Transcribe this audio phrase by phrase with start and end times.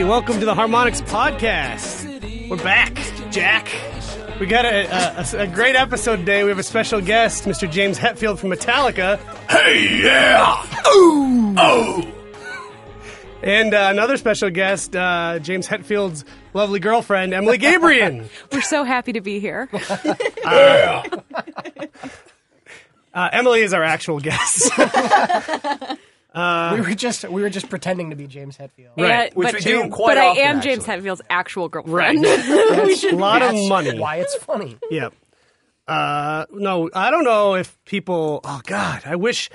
[0.00, 2.48] everybody, welcome to the Harmonix Podcast.
[2.48, 2.94] We're back,
[3.30, 3.68] Jack.
[4.40, 4.86] We got a,
[5.36, 6.42] a, a great episode today.
[6.42, 7.70] We have a special guest, Mr.
[7.70, 9.18] James Hetfield from Metallica.
[9.50, 10.64] Hey, yeah!
[10.94, 11.54] Ooh!
[11.58, 12.12] Oh!
[13.42, 18.28] And uh, another special guest, uh, James Hetfield's lovely girlfriend, Emily Gabrian.
[18.52, 19.68] We're so happy to be here.
[23.12, 24.70] Uh, Emily is our actual guest.
[26.74, 28.96] we were just we were just pretending to be James Hetfield.
[28.96, 31.10] Right, Yeah, which but, we do quite but I am James actually.
[31.10, 32.24] Hetfield's actual girlfriend.
[32.24, 33.98] That's a lot of money.
[33.98, 34.78] Why it's funny.
[34.90, 35.14] Yep.
[35.86, 38.40] Uh, no, I don't know if people.
[38.44, 39.50] Oh God, I wish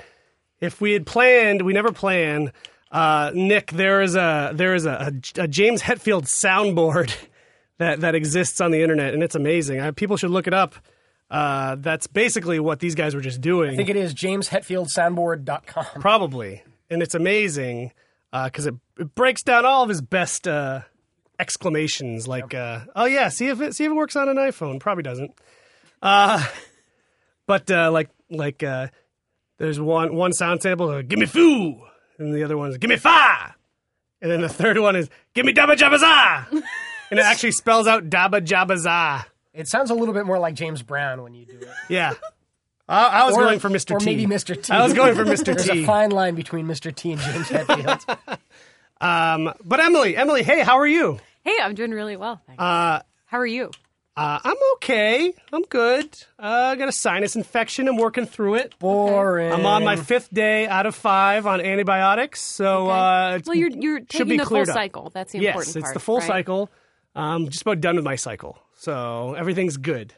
[0.60, 1.62] if we had planned.
[1.62, 2.52] We never planned.
[2.90, 7.14] Uh, Nick, there is a there is a, a, a James Hetfield soundboard
[7.78, 9.80] that that exists on the internet, and it's amazing.
[9.80, 10.74] I, people should look it up.
[11.30, 13.72] Uh, that's basically what these guys were just doing.
[13.72, 16.00] I think it is jameshetfieldsoundboard.com.
[16.00, 17.92] Probably, and it's amazing
[18.32, 20.80] because it, it breaks down all of his best uh,
[21.38, 22.26] exclamations.
[22.28, 25.02] Like, uh, "Oh yeah, see if it see if it works on an iPhone." Probably
[25.02, 25.32] doesn't.
[26.02, 26.44] Uh,
[27.46, 28.88] but uh, like like uh,
[29.58, 31.80] there's one one sound sample, uh, "Give me foo,"
[32.18, 33.54] and the other one's "Give me fa,"
[34.20, 36.62] and then the third one is "Give me dabba jabba za,"
[37.10, 39.26] and it actually spells out dabba jabba za.
[39.54, 41.68] It sounds a little bit more like James Brown when you do it.
[41.88, 42.12] Yeah.
[42.88, 43.86] I, I was Or- going for Mr.
[43.88, 43.94] T.
[43.94, 44.04] Or T.
[44.06, 44.60] maybe Mr.
[44.60, 44.72] T.
[44.72, 45.44] I was going for Mr.
[45.46, 45.52] T.
[45.54, 46.94] There's a fine line between Mr.
[46.94, 48.18] T and James Hetfield.
[49.00, 51.18] Um, but Emily, Emily, hey, how are you?
[51.44, 52.40] hey, I'm doing really well.
[52.46, 52.60] Thanks.
[52.62, 53.70] Uh, How are you?
[54.16, 55.34] Uh, I'm okay.
[55.52, 56.06] I'm good.
[56.38, 57.88] Uh, I got a sinus infection.
[57.88, 58.74] I'm working through it.
[58.78, 59.52] Boring.
[59.52, 63.68] I'm on my fifth day out of five on antibiotics, so uh, it's, Well, you're
[63.68, 64.66] you're should taking be the full up.
[64.68, 65.10] cycle.
[65.12, 65.82] That's the important thing.
[65.82, 66.26] yes, it's the full right?
[66.26, 66.70] cycle.
[67.14, 70.14] I'm just about done with my cycle, so everything's good.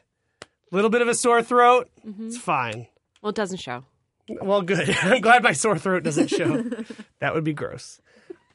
[0.71, 1.89] Little bit of a sore throat.
[2.07, 2.29] Mm-hmm.
[2.29, 2.87] It's fine.
[3.23, 3.85] Well, it doesn't show.
[4.29, 4.91] Well, good.
[5.03, 6.63] I'm glad my sore throat doesn't show.
[7.21, 8.01] that would be gross.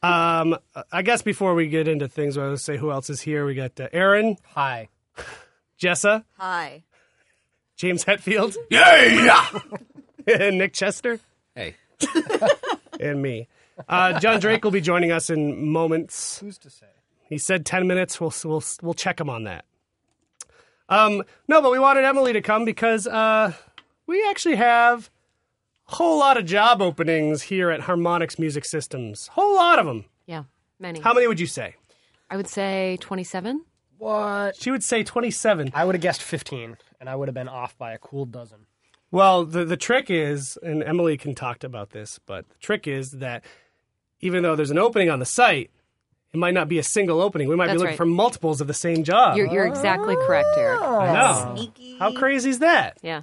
[0.02, 0.56] Um,
[0.92, 3.46] I guess before we get into things, I will say who else is here.
[3.46, 4.88] We got uh, Aaron, Hi.
[5.82, 6.84] Jessa, Hi.
[7.76, 9.58] James Hetfield, Yeah!
[10.26, 11.20] and Nick Chester.
[11.54, 11.74] Hey.
[13.00, 13.48] and me.
[13.88, 16.38] Uh, John Drake will be joining us in moments.
[16.38, 16.86] Who's to say?
[17.28, 18.20] He said ten minutes.
[18.20, 19.64] We'll we'll we'll check him on that.
[20.88, 23.52] Um, no, but we wanted Emily to come because uh,
[24.06, 25.10] we actually have
[25.88, 29.28] a whole lot of job openings here at Harmonix Music Systems.
[29.28, 30.04] Whole lot of them.
[30.26, 30.44] Yeah,
[30.78, 31.00] many.
[31.00, 31.76] How many would you say?
[32.30, 33.64] I would say 27.
[33.98, 34.56] What?
[34.56, 35.70] She would say twenty-seven.
[35.72, 38.66] I would have guessed 15, and I would have been off by a cool dozen.
[39.10, 43.12] Well, the the trick is, and Emily can talk about this, but the trick is
[43.12, 43.44] that
[44.20, 45.70] even though there's an opening on the site,
[46.34, 47.48] it might not be a single opening.
[47.48, 47.96] We might That's be looking right.
[47.96, 49.36] for multiples of the same job.
[49.36, 50.80] You're you're exactly correct, Eric.
[50.82, 51.54] I know.
[51.54, 51.96] Sneaky.
[51.98, 52.98] How crazy is that?
[53.02, 53.22] Yeah.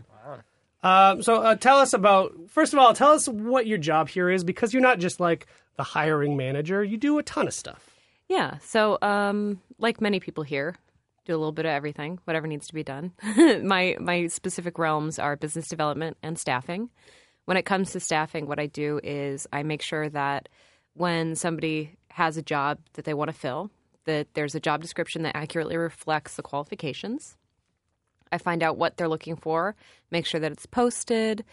[0.84, 4.30] Um, so uh, tell us about, first of all, tell us what your job here
[4.30, 5.46] is because you're not just like
[5.76, 7.88] the hiring manager, you do a ton of stuff.
[8.28, 8.58] Yeah.
[8.64, 10.76] So, um, like many people here,
[11.26, 13.12] do a little bit of everything, whatever needs to be done.
[13.64, 16.90] my my specific realms are business development and staffing.
[17.46, 20.50] When it comes to staffing, what I do is I make sure that
[20.94, 23.72] when somebody has a job that they want to fill,
[24.06, 27.38] that there's a job description that accurately reflects the qualifications.
[28.32, 29.76] I find out what they're looking for,
[30.10, 31.44] make sure that it's posted,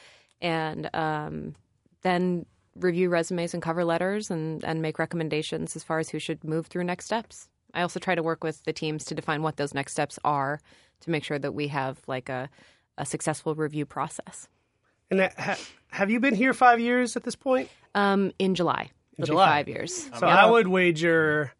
[0.40, 1.54] and um,
[2.02, 2.46] then
[2.76, 6.66] review resumes and cover letters and, and make recommendations as far as who should move
[6.66, 7.48] through next steps.
[7.74, 10.60] I also try to work with the teams to define what those next steps are
[11.00, 12.48] to make sure that we have like a,
[12.96, 14.48] a successful review process.
[15.10, 15.56] And that, ha,
[15.88, 17.68] have you been here five years at this point?
[17.94, 19.46] Um, in July, it'll July.
[19.62, 20.10] be five years.
[20.18, 21.52] So I would wager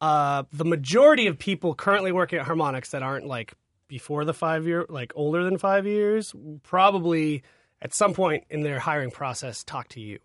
[0.00, 3.54] uh, the majority of people currently working at Harmonix that aren't like
[3.88, 7.42] before the five year, like older than five years, probably
[7.80, 10.18] at some point in their hiring process talk to you.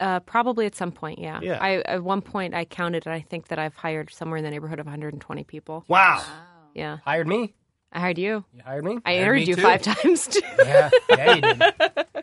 [0.00, 1.38] Uh, probably at some point, yeah.
[1.40, 1.58] Yeah.
[1.60, 4.50] I, at one point, I counted, and I think that I've hired somewhere in the
[4.50, 5.84] neighborhood of 120 people.
[5.86, 6.22] Wow.
[6.74, 7.54] Yeah, Hired me?
[7.92, 8.44] I hired you.
[8.52, 8.98] You hired me?
[9.04, 9.62] I Hired interviewed you too.
[9.62, 10.26] five times.
[10.26, 10.40] Too.
[10.58, 12.06] yeah, yeah, you did.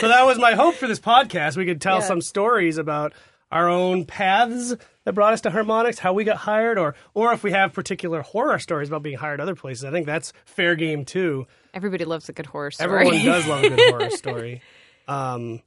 [0.00, 1.56] So that was my hope for this podcast.
[1.56, 2.04] We could tell Yeah.
[2.06, 3.12] some stories about
[3.50, 4.74] our own paths
[5.04, 8.22] that brought us to Harmonix, how we got hired, or or if we have particular
[8.22, 9.84] horror stories about being hired other places.
[9.84, 11.46] I think that's fair game too.
[11.74, 13.06] Everybody loves a good horror story.
[13.06, 14.62] Everyone does love a good horror story.
[15.08, 15.60] Um,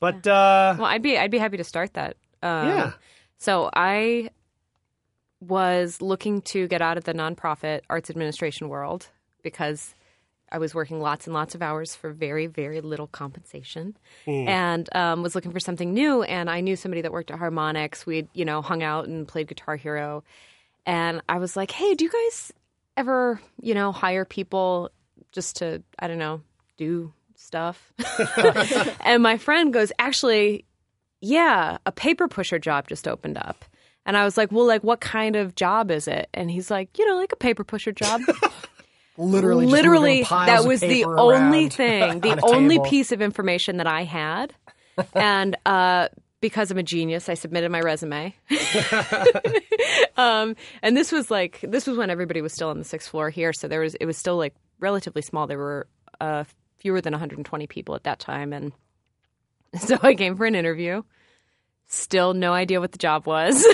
[0.00, 2.16] but uh, Well, I'd be I'd be happy to start that.
[2.42, 2.92] Um, Yeah.
[3.38, 4.30] So I
[5.40, 9.08] was looking to get out of the nonprofit arts administration world
[9.42, 9.94] because
[10.52, 13.96] I was working lots and lots of hours for very very little compensation,
[14.48, 16.22] and um, was looking for something new.
[16.22, 18.06] And I knew somebody that worked at Harmonix.
[18.06, 20.24] We'd you know hung out and played Guitar Hero,
[20.86, 22.52] and I was like, hey, do you guys
[22.96, 24.90] ever you know hire people
[25.32, 26.42] just to I don't know
[26.76, 27.92] do stuff?
[29.04, 30.64] and my friend goes, actually,
[31.20, 33.64] yeah, a paper pusher job just opened up.
[34.06, 36.28] And I was like, well, like, what kind of job is it?
[36.32, 38.20] And he's like, you know, like a paper pusher job.
[39.20, 42.86] Literally, Literally, that was the only thing, the only table.
[42.86, 44.54] piece of information that I had.
[45.14, 46.08] and uh,
[46.40, 48.34] because I'm a genius, I submitted my resume.
[50.16, 53.28] um, and this was like this was when everybody was still on the sixth floor
[53.30, 55.46] here, so there was it was still like relatively small.
[55.46, 55.86] There were
[56.20, 56.44] uh,
[56.78, 58.72] fewer than 120 people at that time, and
[59.78, 61.02] so I came for an interview.
[61.88, 63.66] Still no idea what the job was,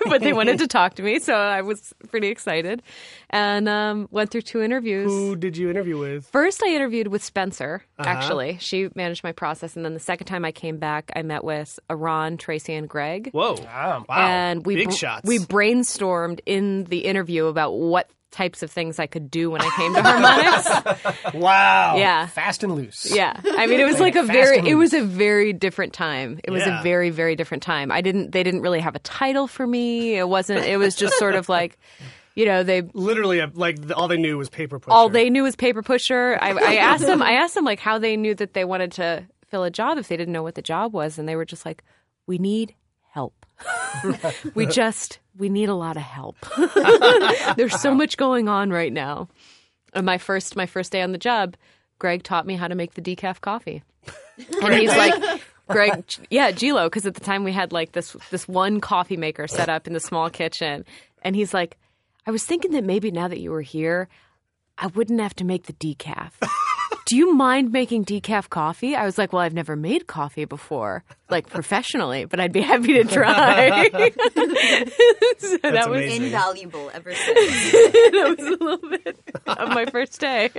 [0.08, 2.82] but they wanted to talk to me, so I was pretty excited,
[3.30, 5.10] and um, went through two interviews.
[5.10, 6.26] who did you interview with?
[6.26, 8.08] First, I interviewed with Spencer, Uh-huh.
[8.08, 8.58] actually.
[8.60, 9.76] She managed my process.
[9.76, 13.30] And then the second time I came back, I met with Eran, Tracy, and Greg.
[13.32, 13.54] Whoa!
[13.54, 14.04] Wow.
[14.08, 14.16] Wow!
[14.28, 15.26] And we, big br- shots.
[15.26, 19.70] we brainstormed in the interview about what types of things I could do when I
[19.76, 21.34] came to Harmonix.
[21.40, 21.96] wow!
[21.96, 22.26] yeah.
[22.26, 23.10] Fast and loose.
[23.14, 23.40] Yeah.
[23.44, 26.38] I mean, it was like a Fast very, it was a very different time.
[26.44, 26.80] It was Yeah.
[26.80, 27.90] a very, very different time.
[27.90, 30.14] I didn't, they didn't really have a title for me.
[30.16, 31.78] It wasn't, it was just sort of like,
[32.34, 34.92] you know, they Literally, like all they knew was paper pusher.
[34.94, 36.38] all they knew was paper pusher.
[36.40, 37.20] I, I asked them.
[37.22, 40.06] I asked them like how they knew that they wanted to fill a job if
[40.08, 41.82] they didn't know what the job was, and they were just like,
[42.28, 42.74] "We need
[43.12, 43.46] help.
[44.54, 46.36] we just we need a lot of help.
[47.56, 49.28] There's so much going on right now."
[49.94, 51.56] And my first my first day on the job,
[51.98, 53.82] Greg taught me how to make the decaf coffee,
[54.62, 55.40] and he's like.
[55.70, 59.46] Greg, yeah, Gilo, because at the time we had like this this one coffee maker
[59.46, 60.82] set up in the small kitchen,
[61.20, 61.76] and he's like,
[62.26, 64.08] I was thinking that maybe now that you were here,
[64.78, 66.32] I wouldn't have to make the decaf.
[67.08, 68.94] Do you mind making decaf coffee?
[68.94, 73.02] I was like, well, I've never made coffee before, like professionally, but I'd be happy
[73.02, 73.88] to try.
[73.88, 76.24] so that was amazing.
[76.24, 77.72] Invaluable ever since.
[77.72, 80.50] that was a little bit of my first day.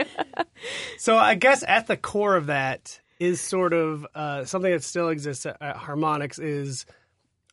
[0.97, 5.09] So I guess at the core of that is sort of uh, something that still
[5.09, 6.87] exists at, at Harmonix is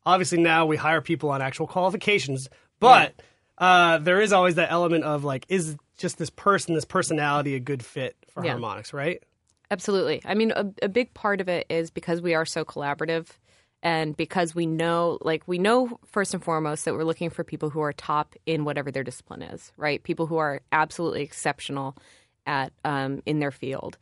[0.07, 2.49] obviously now we hire people on actual qualifications,
[2.81, 3.13] but
[3.59, 7.61] uh, there is always that element of like, is just this person, this personality a
[7.61, 8.57] good fit for Yeah.
[8.57, 9.23] Harmonix, right?
[9.71, 10.21] Absolutely.
[10.25, 13.27] I mean, a, a big part of it is because we are so collaborative
[13.83, 17.71] and because we know, like, we know first and foremost that we're looking for people
[17.71, 20.03] who are top in whatever their discipline is, right?
[20.03, 21.97] People who are absolutely exceptional
[22.47, 23.99] at um, in their field.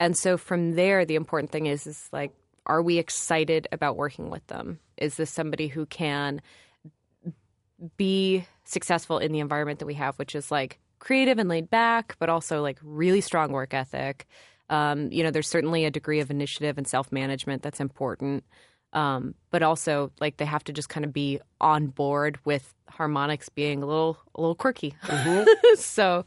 [0.00, 2.32] And so from there, the important thing is, is like,
[2.66, 4.78] are we excited about working with them?
[4.96, 6.40] Is this somebody who can
[7.96, 12.16] be successful in the environment that we have, which is like creative and laid back,
[12.18, 14.26] but also like really strong work ethic.
[14.70, 18.44] Um, you know, there's certainly a degree of initiative and self management that's important.
[18.92, 23.48] Um, but also like they have to just kind of be on board with Harmonix
[23.54, 24.94] being a little a little quirky.
[25.76, 26.24] so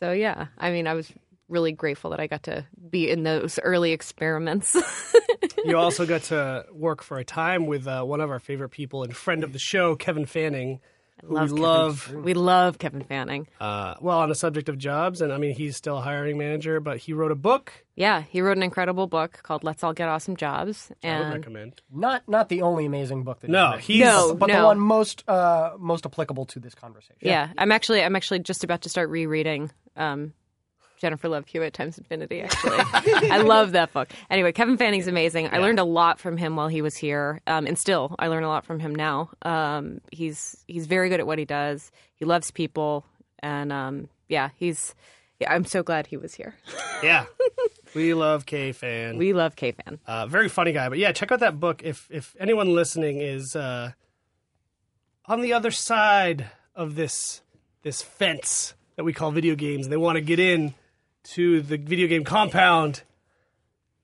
[0.00, 0.46] so yeah.
[0.56, 1.12] I mean I was
[1.48, 4.76] really grateful that I got to be in those early experiments.
[5.64, 9.02] You also got to work for a time with uh, one of our favorite people
[9.02, 10.80] and friend of the show, Kevin Fanning.
[11.24, 11.62] Who love we Kevin.
[11.62, 12.14] love.
[12.14, 13.48] we love Kevin Fanning.
[13.60, 16.80] Uh, well, on the subject of jobs, and I mean, he's still a hiring manager,
[16.80, 20.08] but he wrote a book Yeah, he wrote an incredible book called Let's All Get
[20.08, 20.92] Awesome Jobs.
[21.02, 21.82] I would recommend.
[21.92, 25.28] Not not the only amazing book that No, you've he's- No, but the one most
[25.28, 27.16] uh, most applicable to this conversation.
[27.20, 30.32] Yeah, I'm actually I'm actually just about to start rereading um,
[30.98, 32.40] Jennifer Love Hewitt Times Infinity.
[32.42, 32.78] Actually,
[33.30, 34.08] I love that book.
[34.30, 35.48] Anyway, Kevin Fanning's amazing.
[35.52, 38.42] I learned a lot from him while he was here, um, and still I learn
[38.44, 39.30] a lot from him now.
[39.42, 41.90] Um, he's he's very good at what he does.
[42.16, 43.04] He loves people,
[43.40, 44.94] and um, yeah, he's.
[45.40, 46.56] Yeah, I'm so glad he was here.
[47.00, 47.26] Yeah.
[47.94, 49.18] we love K Fan.
[49.18, 50.00] We love K Fan.
[50.04, 50.88] Uh, very funny guy.
[50.88, 53.92] But yeah, check out that book if if anyone listening is uh,
[55.26, 57.40] on the other side of this
[57.82, 60.74] this fence that we call video games and they want to get in
[61.34, 63.02] to the video game compound.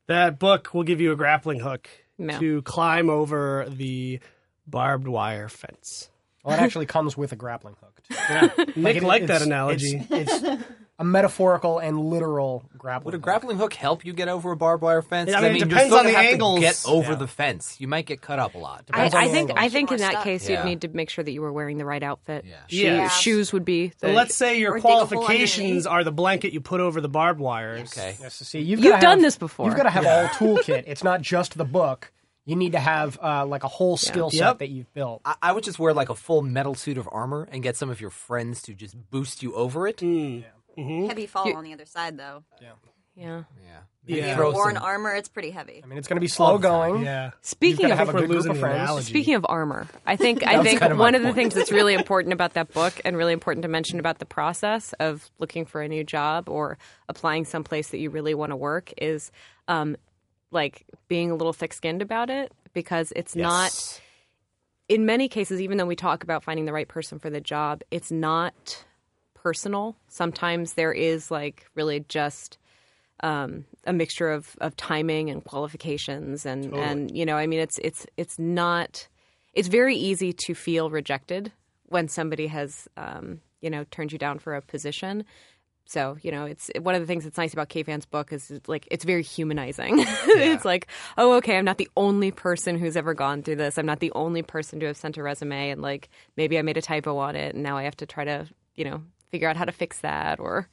[0.07, 1.89] That book will give you a grappling hook
[2.19, 2.39] Yeah.
[2.39, 4.21] to climb over the
[4.67, 6.11] barbed wire fence.
[6.45, 8.01] Well, it actually comes with a grappling hook.
[8.09, 8.15] too.
[8.15, 10.07] Yeah, Nick it- liked that analogy.
[10.11, 10.63] It's, it's
[10.99, 13.07] a metaphorical and literal grappling.
[13.07, 13.23] Would a hook.
[13.25, 15.33] grappling hook help you get over a barbed wire fence?
[15.35, 16.61] I mean, it you're depends still on the have to angles.
[16.61, 17.19] get over Yeah.
[17.19, 17.81] the fence.
[17.81, 18.85] You might get cut up a lot.
[18.93, 20.25] I, I think I think in that stuff.
[20.25, 20.63] case Yeah.
[20.63, 22.45] you'd need to make sure that you were wearing the right outfit.
[22.49, 22.57] Yeah.
[22.69, 23.09] Shoe- Yeah.
[23.09, 23.89] Shoes would be.
[23.99, 26.81] The, So let's say your Or dig a hole qualifications are the blanket you put
[26.81, 27.93] over the barbed wires.
[27.93, 28.17] Okay.
[28.21, 29.67] Yes, see, you've, You've gotta done have- this before.
[29.67, 30.85] You've got to have all toolkit.
[30.87, 32.13] It's not just the book.
[32.47, 34.59] You need to have uh, like a whole skill set Yep.
[34.59, 35.23] that you've built.
[35.25, 37.89] I, I would just wear like a full metal suit of armor and get some
[37.91, 40.01] of your friends to just boost you over it.
[40.77, 42.45] Heavy fall on the other side, though.
[42.61, 42.73] yeah.
[43.17, 43.43] Yeah.
[44.07, 44.35] Yeah.
[44.37, 45.81] Throw Worn armor, it's pretty heavy.
[45.83, 47.05] I mean, it's going to be slow going.
[47.05, 47.31] Yeah.
[47.43, 48.75] Speaking of have a We're good group losing of friends.
[48.83, 49.07] analogy.
[49.07, 51.37] Speaking of armor, I think I think kind of my one of the point.
[51.37, 54.93] things that's really important about that book and really important to mention about the process
[54.95, 56.77] of looking for a new job or
[57.09, 59.31] applying someplace that you really want to work is
[59.69, 59.97] um,
[60.51, 64.03] like being a little thick-skinned about it because it's not
[64.89, 67.83] in many cases, even though we talk about finding the right person for the job,
[67.91, 68.85] it's not
[69.45, 69.95] personal.
[70.09, 72.59] Sometimes there is like really just
[73.21, 77.79] um, a mixture of, of timing and qualifications, and and you know, I mean, it's
[77.79, 79.07] it's it's not.
[79.53, 81.53] It's very easy to feel rejected
[81.87, 85.25] when somebody has um, you know turned you down for a position.
[85.87, 88.89] So you know, it's one of the things that's nice about K-Fan's book is like
[88.91, 89.97] it's very humanizing.
[89.99, 93.77] it's like, oh, okay, I'm not the only person who's ever gone through this.
[93.77, 96.79] I'm not the only person to have sent a resume, and like maybe I made
[96.79, 99.03] a typo on it, and now I have to try to you know
[99.35, 100.69] figure out how to fix that, or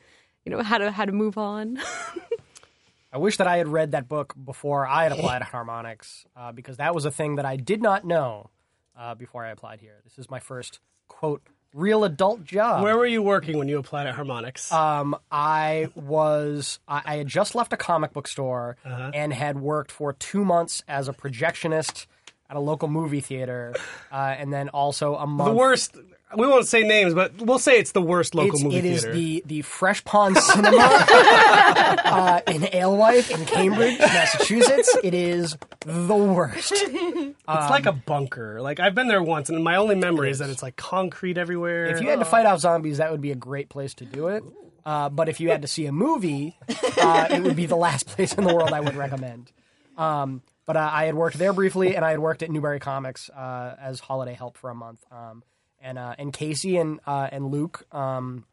[0.45, 1.79] you know how to how to move on.
[3.13, 6.51] I wish that I had read that book before I had applied at Harmonix uh,
[6.51, 8.49] because that was a thing that I did not know
[8.97, 9.97] uh, before I applied here.
[10.03, 11.41] This is my first quote
[11.73, 12.83] real adult job.
[12.83, 14.71] Where were you working when you applied at Harmonix?
[14.71, 19.11] Um, I was I, I had just left a comic book store Uh-huh.
[19.13, 22.05] and had worked for two months as a projectionist
[22.49, 23.73] at a local movie theater,
[24.11, 25.49] uh, and then also a month.
[25.51, 25.97] the worst.
[26.37, 29.01] We won't say names, but we'll say it's the worst local It's, movie it is
[29.01, 29.15] theater.
[29.17, 34.95] the the Fresh Pond Cinema uh, in Alewife in Cambridge, Massachusetts.
[35.03, 36.71] It is the worst.
[36.75, 38.61] it's like a bunker.
[38.61, 41.85] Like I've been there once, and my only memory is that it's like concrete everywhere.
[41.87, 44.27] If you had to fight off zombies, that would be a great place to do
[44.29, 44.43] it.
[44.85, 46.57] Uh, but if you had to see a movie,
[46.99, 49.51] uh, it would be the last place in the world I would recommend.
[49.97, 53.29] Um, but uh, I had worked there briefly, and I had worked at Newbury Comics
[53.29, 55.03] uh, as holiday help for a month.
[55.11, 55.43] Um,
[55.81, 58.45] and uh, and Casey and uh, and Luke, um,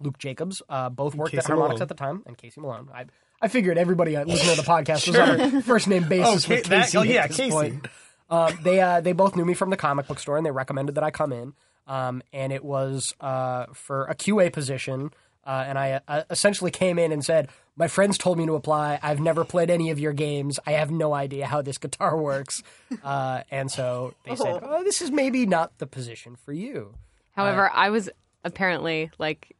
[0.00, 1.82] Luke Jacobs, uh, both worked at Casey Harmonix Malone.
[1.82, 2.88] at the time, and Casey Malone.
[2.94, 3.06] I
[3.40, 6.54] I figured everybody uh, listening to the podcast was on a first name basis Oh,
[6.54, 6.98] with that- Casey.
[6.98, 7.50] oh, at yeah, Casey.
[7.50, 7.86] point.
[8.30, 10.94] Um, they uh, they both knew me from the comic book store, and they recommended
[10.96, 11.54] that I come in.
[11.86, 15.10] Um, and it was uh, for a QA position.
[15.48, 18.98] Uh, and I uh, essentially came in and said, "My friends told me to apply.
[19.02, 20.60] I've never played any of your games.
[20.66, 22.62] I have no idea how this guitar works."
[23.02, 26.94] Uh, and so they said, "Oh, this is maybe not the position for you."
[27.32, 28.10] However, I was
[28.44, 29.56] apparently like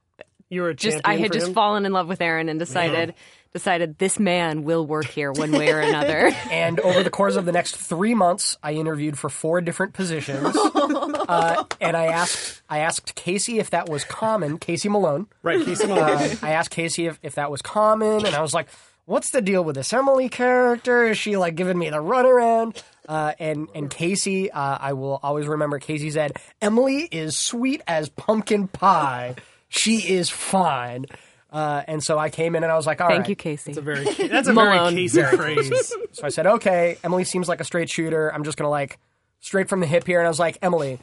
[0.50, 1.54] you were a just I had just him?
[1.54, 3.14] fallen in love with Aaron and decided
[3.52, 6.30] decided this man will work here one way or another.
[6.50, 10.56] And over the course of the next three months, I interviewed for four different positions.
[10.64, 14.58] uh, and I asked I asked Casey if that was common.
[14.58, 15.26] Casey Malone.
[15.42, 16.10] right, Casey Malone.
[16.10, 18.68] Uh, I asked Casey if, if that was common, and I was like,
[19.04, 21.04] "What's the deal with this Emily character?
[21.04, 25.46] Is she like giving me the runaround?" Uh, and and Casey, uh, I will always
[25.46, 25.78] remember.
[25.78, 29.34] Casey said, "Emily is sweet as pumpkin pie.
[29.68, 31.06] She is fine."
[31.50, 33.72] Uh, and so I came in and I was like, "All Thank right." you, Casey.
[33.72, 34.94] That's a very that's a Malone.
[34.94, 35.92] very Casey phrase.
[36.12, 38.32] So I said, "Okay." Emily seems like a straight shooter.
[38.34, 38.98] I'm just gonna like
[39.40, 40.18] straight from the hip here.
[40.18, 40.98] And I was like, "Emily."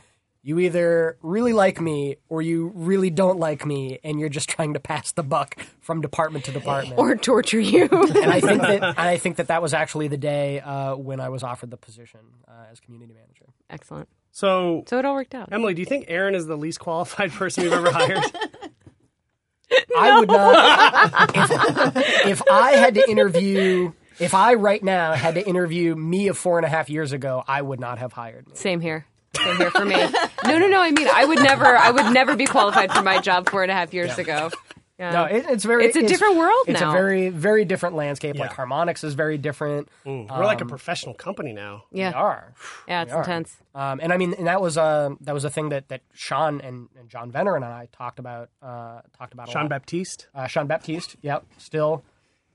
[0.47, 4.75] You either really like me or you really don't like me, and you're just trying
[4.75, 6.99] to pass the buck from department to department.
[6.99, 7.85] or torture you.
[7.91, 11.19] and I think that and I think that that was actually the day uh, when
[11.19, 13.47] I was offered the position uh, as community manager.
[13.71, 14.07] Excellent.
[14.33, 15.49] So, So it all worked out.
[15.51, 18.23] Emily, do you think Aaron is the least qualified person you've ever hired?
[19.97, 23.91] I would not if, if I had to interview.
[24.17, 27.43] If I right now had to interview me of four and a half years ago,
[27.45, 28.55] I would not have hired me.
[28.55, 29.05] Same here.
[29.35, 29.95] Same here for me.
[30.45, 30.79] No, no, no.
[30.79, 31.65] I mean, I would never.
[31.65, 34.51] I would never be qualified for my job four and a half years ago.
[34.97, 35.11] Yeah.
[35.11, 35.85] No, it, it's very.
[35.87, 36.91] It's a different world It's now.
[36.91, 38.35] a very, very different landscape.
[38.35, 38.43] Yeah.
[38.43, 39.89] Like Harmonix is very different.
[40.05, 41.83] We're like a professional company now.
[41.91, 42.11] yeah.
[42.11, 42.53] They are.
[42.87, 43.57] Yeah, it's They intense.
[43.73, 46.61] Um, and I mean, and that was uh, that was a thing that, that Sean
[46.61, 48.49] and, and John Venner and I talked about.
[48.61, 49.69] Uh, talked about a Sean lot.
[49.71, 50.27] Baptiste.
[50.33, 52.03] Uh, Sean Baptiste, yep, still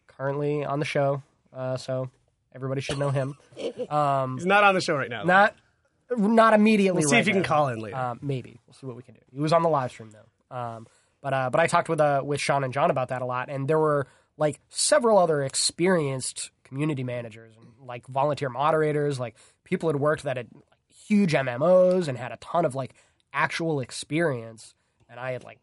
[0.07, 1.23] currently on the show,
[1.55, 2.11] uh, so
[2.55, 3.35] everybody should know him.
[3.57, 3.75] He's
[4.47, 5.25] not on the show right now.
[5.25, 5.55] Not,
[6.17, 7.01] not immediately.
[7.01, 7.97] We'll see right if you can call in later.
[7.97, 9.21] Uh, maybe we'll see what we can do.
[9.33, 10.87] He was on the live stream though, um,
[11.23, 13.49] but uh, but I talked with uh, with Sean and John about that a lot,
[13.51, 19.89] and there were like several other experienced community managers and like volunteer moderators, like people
[19.89, 20.65] had worked that had like,
[21.09, 22.95] huge MMOs and had a ton of like
[23.33, 24.75] actual experience,
[25.09, 25.59] and I had like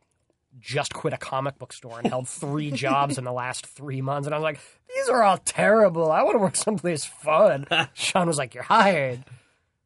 [0.59, 4.25] just quit a comic book store and held three jobs in the last three months.
[4.25, 4.59] And I was like,
[4.95, 6.11] these are all terrible.
[6.11, 7.67] I want to work someplace fun.
[7.93, 9.23] Sean was like, you're hired.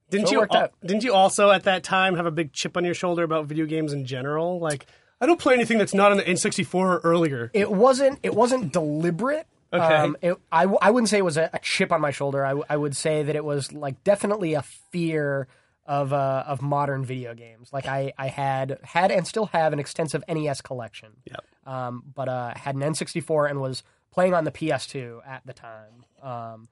[0.09, 0.47] Didn't So you?
[0.49, 3.47] al- Didn't you also at that time have a big chip on your shoulder about
[3.47, 4.59] video games in general?
[4.59, 4.85] Like,
[5.21, 7.51] I don't play anything that's not on the N64 or earlier.
[7.53, 8.19] It wasn't.
[8.23, 9.45] It wasn't deliberate.
[9.71, 9.83] Okay.
[9.95, 12.43] Um, it, I, w- I wouldn't say it was a, a chip on my shoulder.
[12.43, 15.47] I, w- I would say that it was like definitely a fear
[15.85, 17.69] of uh, of modern video games.
[17.71, 21.09] Like I, I had had and still have an extensive NES collection.
[21.25, 21.45] Yep.
[21.65, 26.05] Um, but uh, had an N64 and was playing on the PS2 at the time.
[26.21, 26.67] Um,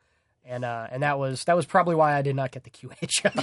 [0.49, 3.07] and uh, and that was that was probably why I did not get the QA
[3.07, 3.33] job.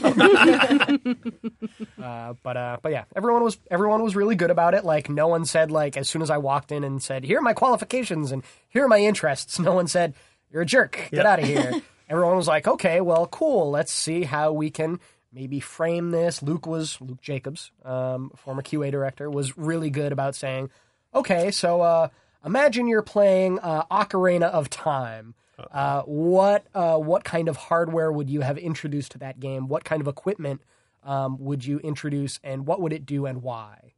[2.02, 4.84] uh, but uh, but yeah, everyone was everyone was really good about it.
[4.84, 7.42] Like no one said like as soon as I walked in and said here are
[7.42, 9.58] my qualifications and here are my interests.
[9.66, 10.14] No one said
[10.52, 10.92] you're a jerk.
[11.10, 11.26] Get Yep.
[11.26, 11.72] out of here.
[12.08, 13.70] everyone was like okay, well, cool.
[13.70, 15.00] Let's see how we can
[15.32, 16.42] maybe frame this.
[16.42, 20.70] Luke was Luke Jacobs, um, former QA director, was really good about saying,
[21.14, 22.08] okay, so uh,
[22.44, 25.34] imagine you're playing uh, Ocarina of Time.
[25.58, 29.68] Uh, what uh, what kind of hardware would you have introduced to that game?
[29.68, 30.60] What kind of equipment
[31.02, 33.94] um, would you introduce, and what would it do, and why?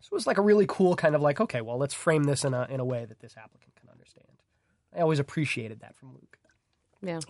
[0.00, 2.44] So it was like a really cool kind of like, okay, well, let's frame this
[2.44, 4.26] in a in a way that this applicant can understand.
[4.96, 6.38] I always appreciated that from Luke.
[7.02, 7.20] Yeah.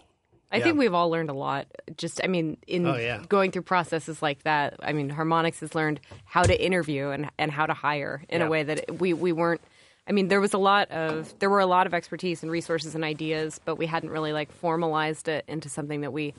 [0.52, 1.66] I think we've all learned a lot.
[1.96, 3.22] Just, I mean, in Oh, yeah.
[3.28, 7.50] going through processes like that, I mean, Harmonix has learned how to interview and, and
[7.50, 8.46] how to hire in Yeah.
[8.46, 9.60] a way that we, we weren't.
[10.06, 12.94] I mean, there was a lot of there were a lot of expertise and resources
[12.94, 16.34] and ideas, but we hadn't really like formalized it into something that we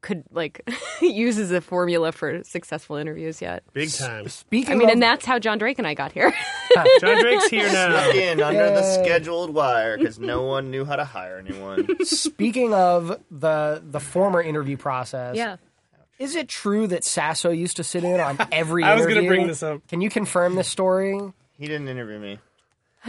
[0.00, 0.60] could like
[1.02, 3.64] use as a formula for successful interviews yet.
[3.72, 4.28] Big time.
[4.28, 6.32] Speaking I mean, of, and that's how John Drake and I got here.
[6.76, 8.10] Ah, John Drake's here now.
[8.10, 11.88] in under the scheduled wire because no one knew how to hire anyone.
[12.04, 15.56] speaking of the the former interview process, yeah.
[16.18, 19.28] Is it true that Sasso used to sit in on every I was gonna interview?
[19.30, 19.86] bring this up.
[19.88, 21.18] Can you confirm this story?
[21.58, 22.38] He didn't interview me.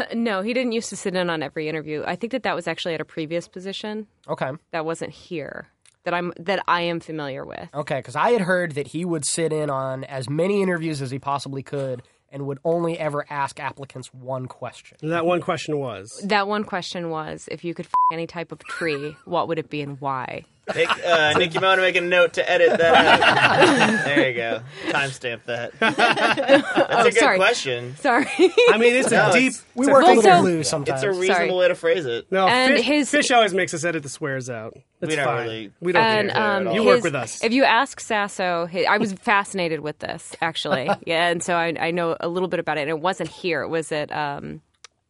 [0.14, 2.04] no, he didn't used to sit in on every interview.
[2.06, 4.52] I think that that was actually at a previous position Okay.
[4.72, 5.68] that wasn't here
[6.06, 7.68] that I'm that I am familiar with.
[7.74, 11.12] Okay, because I had heard that he would sit in on as many interviews as
[11.12, 14.98] he possibly could and would only ever ask applicants one question.
[15.02, 16.10] And That one question was.
[16.24, 19.70] That one question was if you could f- any type of tree, what would it
[19.70, 20.46] be and why?
[20.76, 24.06] Nick, uh, Nick, you might want to make a note to edit that out.
[24.06, 24.62] there you go.
[24.88, 25.72] Timestamp that.
[25.80, 27.38] That's a good sorry.
[27.38, 27.96] question.
[27.98, 28.26] Sorry.
[28.70, 29.48] I mean, it's No, a deep.
[29.54, 31.04] it's- We it's work a little Also- blue sometimes.
[31.04, 31.52] It's a reasonable Sorry.
[31.54, 32.32] way to phrase it.
[32.32, 34.74] No, And fish, his- fish always makes us edit the swears out.
[35.02, 35.44] It's We don't fine.
[35.44, 36.42] really- We don't and care.
[36.42, 37.44] um, You work with us.
[37.44, 40.90] If you ask Sasso, hi- I was fascinated with this actually.
[41.06, 42.82] yeah, and so I, I know a little bit about it.
[42.82, 43.62] And it wasn't here.
[43.62, 44.62] It was at um,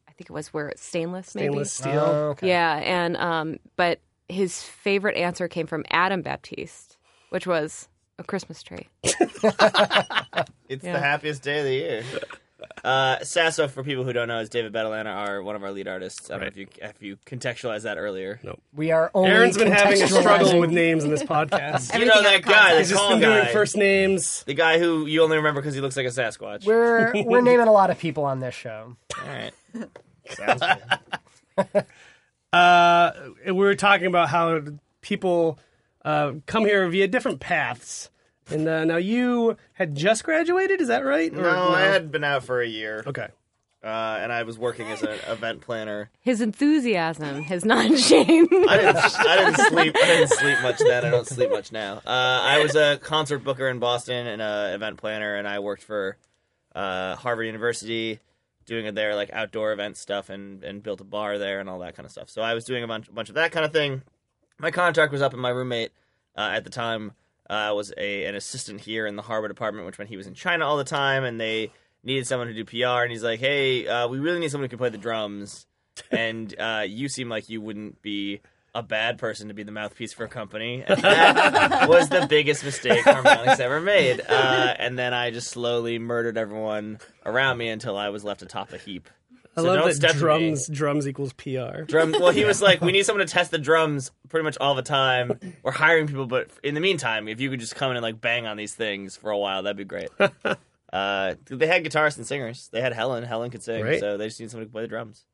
[0.07, 1.47] I think it was where stainless, maybe.
[1.47, 1.99] Stainless steel.
[1.99, 2.47] Oh, okay.
[2.49, 6.97] Yeah, and um, but his favorite answer came from Adam Baptiste,
[7.29, 7.87] which was
[8.17, 8.87] a Christmas tree.
[10.69, 10.93] It's Yeah.
[10.93, 12.03] the happiest day of the year.
[12.83, 15.87] Uh, Sasso, for people who don't know, is David Betalana, our one of our lead
[15.87, 16.29] artists.
[16.29, 18.39] I don't know if you if you contextualized that earlier.
[18.43, 18.59] No.
[18.75, 21.97] We are only Aaron's been having a struggle contextualizing- with names in this podcast.
[21.97, 24.43] You know that guy, that He's just tall been doing guy, first names.
[24.43, 26.65] the guy who you only remember because he looks like a Sasquatch.
[26.65, 28.95] We're we're naming a lot of people on this show.
[29.19, 29.53] All right.
[32.53, 33.49] Sounds good.
[33.49, 34.61] Uh, we were talking about how
[35.01, 35.59] people
[36.05, 38.09] uh, come here via different paths.
[38.49, 41.31] And uh, now you had just graduated, is that right?
[41.31, 43.27] Or No, I had been out for a year, Okay.
[43.83, 46.09] uh, and I was working as an event planner.
[46.21, 48.51] His enthusiasm has not changed.
[48.67, 49.95] I didn't, I didn't sleep.
[49.95, 51.05] I didn't sleep much then.
[51.05, 51.97] I don't sleep much now.
[51.97, 55.83] Uh, I was a concert booker in Boston and an event planner, and I worked
[55.83, 56.17] for
[56.73, 58.19] uh, Harvard University,
[58.69, 61.95] doing their like outdoor event stuff, and and built a bar there and all that
[61.95, 62.29] kind of stuff.
[62.29, 64.03] So I was doing a bunch, bunch of that kind of thing.
[64.57, 65.91] My contract was up, and my roommate
[66.37, 67.11] uh, at the time
[67.49, 70.33] uh, was a an assistant here in the Harbor department, which meant he was in
[70.33, 71.71] China all the time, and they
[72.03, 73.03] needed someone to do PR.
[73.03, 75.65] And he's like, "Hey, uh, we really need someone who can play the drums."
[76.11, 78.41] and uh, you seem like you wouldn't be
[78.75, 80.83] a bad person to be the mouthpiece for a company.
[80.87, 84.21] And that was the biggest mistake Harmonix ever made.
[84.27, 88.71] Uh, and then I just slowly murdered everyone around me until I was left atop
[88.73, 89.09] a heap.
[89.57, 91.81] I So love don't that step drums drums equals PR.
[91.87, 92.11] Drum.
[92.11, 94.83] Well, he was like, we need someone to test the drums pretty much all the
[94.83, 95.39] time.
[95.63, 98.21] We're hiring people, but in the meantime, if you could just come in and like
[98.21, 100.09] bang on these things for a while, that'd be great.
[100.19, 102.69] uh, they had guitarists and singers.
[102.71, 103.23] They had Helen.
[103.23, 103.99] Helen could sing, Right.
[103.99, 105.25] so they just need someone to play the drums.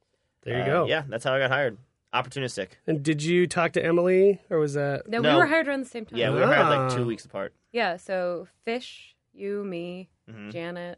[0.43, 0.85] There you Uh, go.
[0.87, 1.77] Yeah, that's how I got hired.
[2.23, 2.69] Opportunistic.
[2.87, 5.07] And did you talk to Emily, or was that?
[5.09, 5.33] no, No.
[5.33, 6.17] we were hired around the same time.
[6.17, 6.95] Yeah, we were hired like Ah.
[6.95, 7.53] two weeks apart.
[7.71, 10.51] Yeah, so Fish, you, me, Mhm.
[10.51, 10.97] Janet.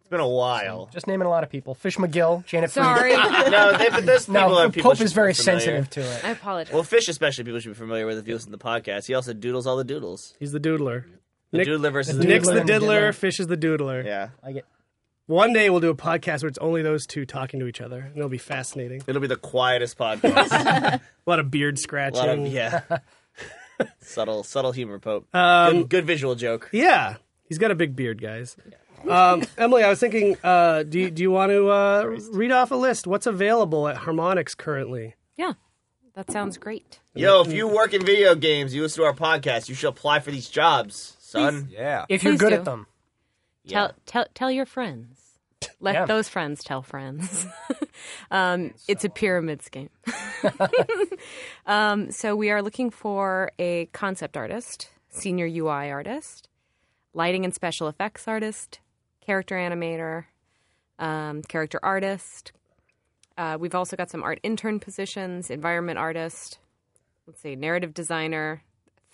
[0.00, 0.90] It's been a while.
[0.92, 1.74] Just naming a lot of people.
[1.74, 2.70] Fish McGill, Janet.
[2.70, 2.84] Fried.
[2.98, 5.34] Sorry, I no, they, but there's people No, that people Pope should is very be
[5.36, 5.60] familiar.
[5.60, 6.24] sensitive to it.
[6.24, 6.74] I apologize.
[6.74, 9.06] Well, Fish especially people should be familiar with if you listen to the podcast.
[9.06, 10.34] He also doodles all the doodles.
[10.38, 11.04] He's the doodler.
[11.52, 13.12] The Nick- doodler versus the the Nick's the Doodler and diddler, diddler.
[13.14, 14.04] Fish is the doodler.
[14.04, 14.28] Yeah.
[14.42, 14.64] I get.
[15.26, 18.00] One day we'll do a podcast where it's only those two talking to each other,
[18.00, 19.02] and it'll be fascinating.
[19.06, 20.52] It'll be the quietest podcast.
[21.00, 22.18] A lot of beard A scratching.
[22.18, 22.82] lot of yeah.
[24.00, 25.26] subtle, subtle humor, Pope.
[25.34, 26.68] Um, good, good visual joke.
[26.72, 27.16] Yeah,
[27.48, 28.56] he's got a big beard, guys.
[29.08, 32.70] Um, Emily, I was thinking, uh, do you, do you want to uh, read off
[32.70, 33.06] a list?
[33.06, 35.14] What's available at Harmonix currently?
[35.36, 35.54] Yeah,
[36.14, 37.00] that sounds great.
[37.14, 40.20] Yo, if you work in video games, you listen to our podcast, you should apply
[40.20, 41.68] for these jobs, son.
[41.70, 42.04] Yeah.
[42.10, 42.56] If you're Please good do.
[42.56, 42.86] at them.
[43.64, 43.78] Yeah.
[43.88, 45.20] Tell tell tell your friends.
[45.80, 46.04] Let Yeah.
[46.06, 47.46] those friends tell friends.
[48.30, 49.90] um, it's a pyramid scheme.
[51.66, 56.48] um, so we are looking for a concept artist, senior UI artist,
[57.14, 58.80] lighting and special effects artist,
[59.20, 60.24] character animator,
[60.98, 62.52] um, character artist.
[63.36, 66.58] Uh, we've also got some art intern positions, environment artist.
[67.26, 68.62] Let's see, narrative designer.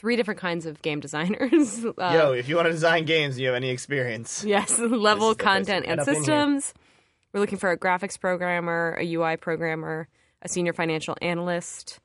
[0.00, 1.84] Three different kinds of game designers.
[1.98, 4.42] Uh, Yo, if you want to design games, you have any experience.
[4.42, 6.22] Yes, level content and get up in here.
[6.22, 6.72] systems.
[7.34, 10.08] We're looking for a graphics programmer, a UI programmer,
[10.40, 12.00] a senior financial analyst,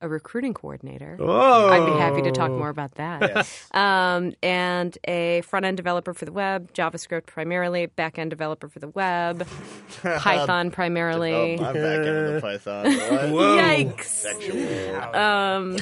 [0.00, 1.16] a recruiting coordinator.
[1.18, 3.22] Oh, I'd be happy to talk more about that.
[3.22, 3.68] Yes.
[3.74, 8.78] Um, and a front end developer for the web, JavaScript primarily, back end developer for
[8.78, 9.46] the web,
[10.02, 11.58] Python primarily.
[11.58, 12.84] Oh, I'm back into the Python.
[13.32, 13.58] What?
[13.58, 14.04] Yikes.
[14.04, 15.14] Sexual.
[15.16, 15.76] Um,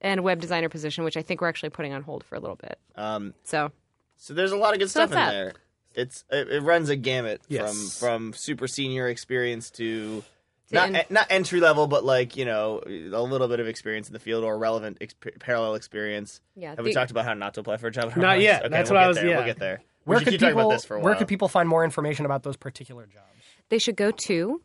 [0.00, 2.40] and a web designer position, which I think we're actually putting on hold for a
[2.40, 2.78] little bit.
[2.96, 3.70] Um, So
[4.16, 5.30] so there's a lot of good So stuff in that.
[5.30, 5.52] there.
[5.94, 7.98] It's it, it runs a gamut Yes.
[7.98, 10.22] from from super senior experience to.
[10.68, 14.06] To Not, en- not entry level, but like you know, a little bit of experience
[14.06, 16.40] in the field or relevant ex- parallel experience.
[16.54, 18.16] Yeah, Have we talked about how not to apply for a job?
[18.16, 18.60] Not yet.
[18.60, 19.28] Okay, That's we'll what I get was- There.
[19.28, 19.36] yeah.
[19.38, 19.80] We'll get there.
[20.04, 21.00] Where we could people about this for a.
[21.00, 23.24] Where could people find more information about those particular jobs?
[23.68, 24.62] they should go to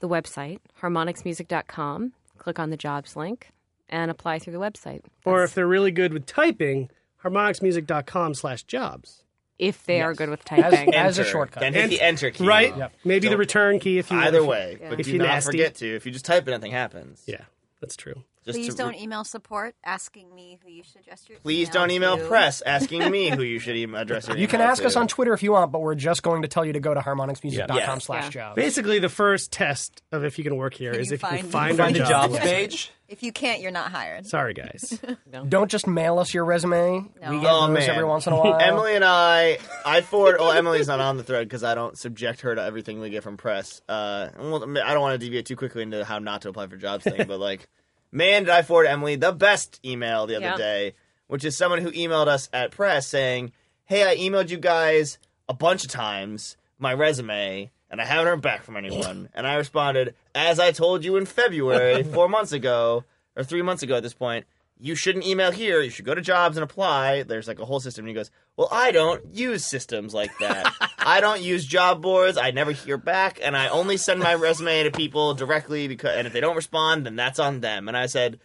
[0.00, 3.50] the website, harmonixmusic.com, click on the jobs link,
[3.88, 5.02] and apply through the website.
[5.24, 6.90] Or That's- if they're really good with typing,
[7.24, 9.20] harmonixmusic.com slash jobs.
[9.56, 10.92] if they are good with typing.
[10.94, 11.30] As a Enter.
[11.30, 11.60] shortcut.
[11.60, 12.44] Then hit the enter key.
[12.44, 12.76] Right?
[12.76, 12.92] Yep.
[13.04, 15.18] Maybe the Don't- return key if you Either if you- way, but If do you
[15.18, 15.52] not nasty.
[15.52, 15.94] forget to.
[15.94, 17.22] If you just type it, nothing happens.
[17.26, 17.42] Yeah,
[17.80, 18.24] that's true.
[18.44, 21.90] Just Please to- don't email support asking me who you should address your Please don't
[21.92, 22.26] email to.
[22.26, 24.98] press asking me who you should email address your You can email ask us to.
[24.98, 27.00] on Twitter if you want, but we're just going to tell you to go to
[27.00, 27.98] harmonixmusic.com Yeah.
[27.98, 28.56] slash jobs.
[28.56, 31.28] Basically, the first test of if you can work here Can is you if you
[31.28, 32.30] can find- find, Find our the job.
[32.32, 32.90] jobs page.
[33.14, 34.26] If you can't, you're not hired.
[34.26, 35.00] Sorry, guys.
[35.48, 37.04] Don't just mail us your resume.
[37.22, 37.30] No.
[37.30, 37.90] We get Oh those man!
[37.90, 38.58] every once in a while.
[38.58, 40.36] Emily and I, I forward.
[40.40, 43.22] Well, Emily's not on the thread because I don't subject her to everything we get
[43.22, 43.80] from press.
[43.88, 46.76] Uh, well, I don't want to deviate too quickly into how not to apply for
[46.76, 47.68] jobs thing, but like,
[48.10, 50.56] man, did I forward Emily the best email the other Yeah.
[50.56, 50.94] day,
[51.28, 53.52] which is someone who emailed us at press saying,
[53.84, 58.40] "Hey, I emailed you guys a bunch of times my resume." And I haven't heard
[58.40, 59.28] back from anyone.
[59.34, 63.04] And I responded, as I told you in February, four months ago,
[63.36, 64.46] or three months ago at this point,
[64.80, 65.80] you shouldn't email here.
[65.80, 67.22] You should go to jobs and apply.
[67.22, 68.02] There's like a whole system.
[68.02, 70.74] And he goes, Well, I don't use systems like that.
[70.98, 72.36] I don't use job boards.
[72.36, 73.38] I never hear back.
[73.40, 77.06] And I only send my resume to people directly because, and if they don't respond,
[77.06, 77.86] then that's on them.
[77.86, 78.40] And I said,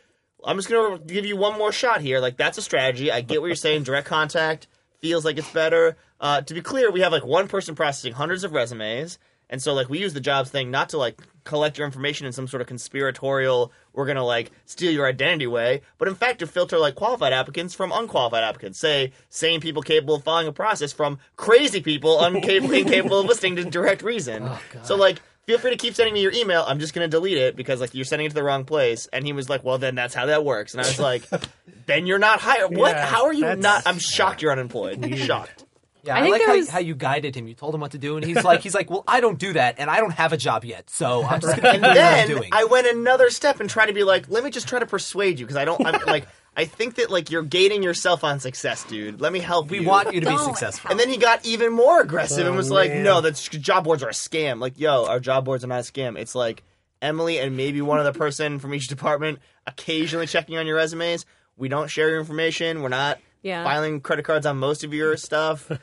[0.46, 2.20] I'm just going to give you one more shot here.
[2.20, 3.12] Like, that's a strategy.
[3.12, 3.82] I get what you're saying.
[3.82, 4.68] Direct contact
[5.00, 5.98] feels like it's better.
[6.22, 9.18] Uh, to be clear, we have like one person processing hundreds of resumes.
[9.50, 12.34] And so, like, we use the jobs thing not to like collect your information in
[12.34, 16.48] some sort of conspiratorial, we're gonna like steal your identity way, but in fact to
[16.48, 18.78] filter like qualified applicants from unqualified applicants.
[18.80, 23.56] Say sane people capable of following a process from crazy people uncapable, incapable of listening
[23.56, 24.44] to direct reason.
[24.48, 25.20] Oh, so like.
[25.46, 26.64] Feel free to keep sending me your email.
[26.68, 29.08] I'm just gonna delete it because like you're sending it to the wrong place.
[29.12, 31.24] And he was like, "Well, then that's how that works." And I was like,
[31.88, 32.70] "Then you're not hired.
[32.78, 32.92] What?
[32.96, 33.82] Yeah, how are you that's- not?
[33.88, 35.18] I'm shocked you're unemployed.
[35.18, 35.66] shocked."
[36.04, 37.48] Yeah, I I, think like how, was- how you guided him.
[37.48, 39.54] You told him what to do, and he's like, he's like, well, I don't do
[39.54, 41.82] that, and I don't have a job yet, so I'm just gonna And keep doing
[41.82, 42.50] what I'm then doing.
[42.54, 45.40] I went another step and tried to be like, let me just try to persuade
[45.40, 45.86] you because I don't.
[45.86, 49.20] I'm like, I think that like you're gating yourself on success, dude.
[49.22, 49.88] Let me help we you.
[49.88, 50.92] want you to be Don't successful.
[50.92, 53.04] And then he got even more aggressive and Oh, was like, man.
[53.04, 55.84] "No, that's job boards are a scam." Like, yo, our job boards are not a
[55.92, 56.18] scam.
[56.18, 56.64] It's like
[57.02, 61.26] Emily and maybe one other person from each department occasionally checking on your resumes.
[61.58, 62.82] We don't share your information.
[62.82, 63.64] We're not Yeah.
[63.64, 65.70] filing credit cards on most of your stuff.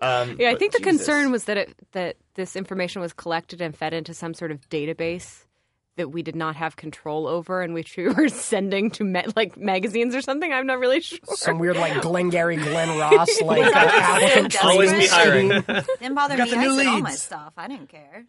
[0.00, 0.98] Um, Yeah, I think the Jesus.
[0.98, 4.68] concern was that it, that this information was collected and fed into some sort of
[4.68, 5.45] database
[5.96, 9.56] that we did not have control over, and which we were sending to ma- like
[9.56, 10.52] magazines or something.
[10.52, 11.18] I'm not really sure.
[11.34, 15.48] Some weird like Glengarry Glen Ross like uh, applicant Always be hiring.
[16.00, 16.50] Didn't bother Got me.
[16.50, 17.52] the I new said all my stuff.
[17.56, 18.24] I didn't care.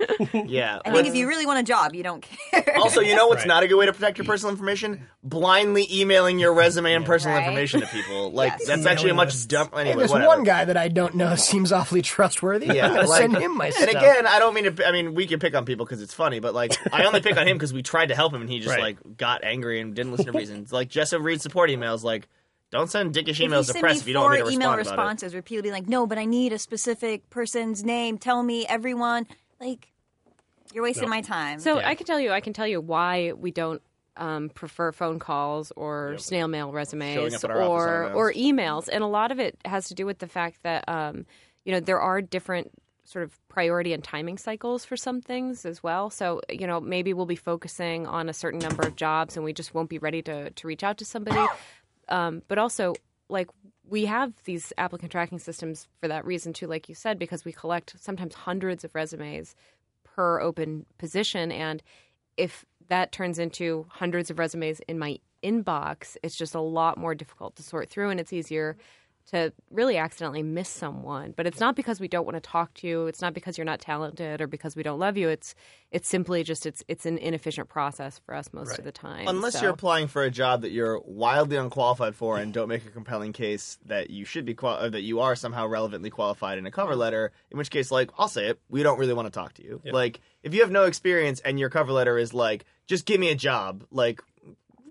[0.45, 0.79] yeah.
[0.85, 2.77] I think if you really want a job, you don't care.
[2.77, 3.47] Also, you know what's Right.
[3.47, 5.07] not a good way to protect your personal information?
[5.23, 7.43] Blindly emailing your resume and personal Right.
[7.47, 8.31] information to people.
[8.31, 8.67] Like Yes.
[8.67, 9.45] that's actually a much lists.
[9.45, 9.69] dumb.
[9.73, 10.27] Anyway, Hey, this whatever.
[10.29, 12.67] one guy that I don't know seems awfully trustworthy.
[12.67, 13.89] Yeah, I'm gonna like- send him my And stuff.
[13.89, 14.87] again, I don't mean to.
[14.87, 17.35] I mean, we can pick on people because it's funny, but like, I only pick
[17.37, 18.81] on him because we tried to help him and he just Right.
[19.03, 20.71] like got angry and didn't listen to reasons.
[20.71, 22.03] Like, Jessup reads support emails.
[22.03, 22.27] Like,
[22.71, 24.45] Don't send dickish If you emails to send press me if you don't four want
[24.45, 25.03] me to email respond about it.
[25.05, 28.17] responses repeatedly like, no, but I need a specific person's name.
[28.17, 29.25] Tell me everyone.
[29.61, 29.91] Like,
[30.73, 31.59] you're wasting my time.
[31.59, 33.81] So I can tell you, I can tell you why we don't
[34.17, 38.15] um, prefer phone calls or snail mail Showing resumes up at our office or unannounced.
[38.17, 41.25] or emails, and a lot of it has to do with the fact that um,
[41.65, 42.71] you know there are different
[43.07, 46.09] sort of priority and timing cycles for some things as well.
[46.09, 49.53] So you know maybe we'll be focusing on a certain number of jobs, and we
[49.53, 51.43] just won't be ready to to reach out to somebody.
[52.09, 52.95] Um, but also,
[53.29, 53.49] like
[53.89, 57.53] we have these applicant tracking systems for that reason too, like you said, because we
[57.53, 59.55] collect sometimes hundreds of resumes
[60.03, 61.81] per open position, and
[62.35, 67.15] if that turns into hundreds of resumes in my inbox, it's just a lot more
[67.15, 68.77] difficult to sort through, and it's easier
[69.31, 71.33] to really accidentally miss someone.
[71.35, 73.07] But it's not because we don't want to talk to you.
[73.07, 75.27] It's not because you're not talented or because we don't love you.
[75.29, 75.53] It's
[75.91, 79.27] it's simply just it's it's an inefficient process for us most of the time.
[79.27, 82.85] Unless So- you're applying for a job that you're wildly unqualified for and don't make
[82.85, 86.57] a compelling case that you should be qual- or that you are somehow relevantly qualified
[86.57, 89.27] in a cover letter, in which case, like, I'll say it, we don't really want
[89.27, 89.81] to talk to you.
[89.85, 93.29] Like, if you have no experience and your cover letter is like, just give me
[93.29, 94.21] a job, like,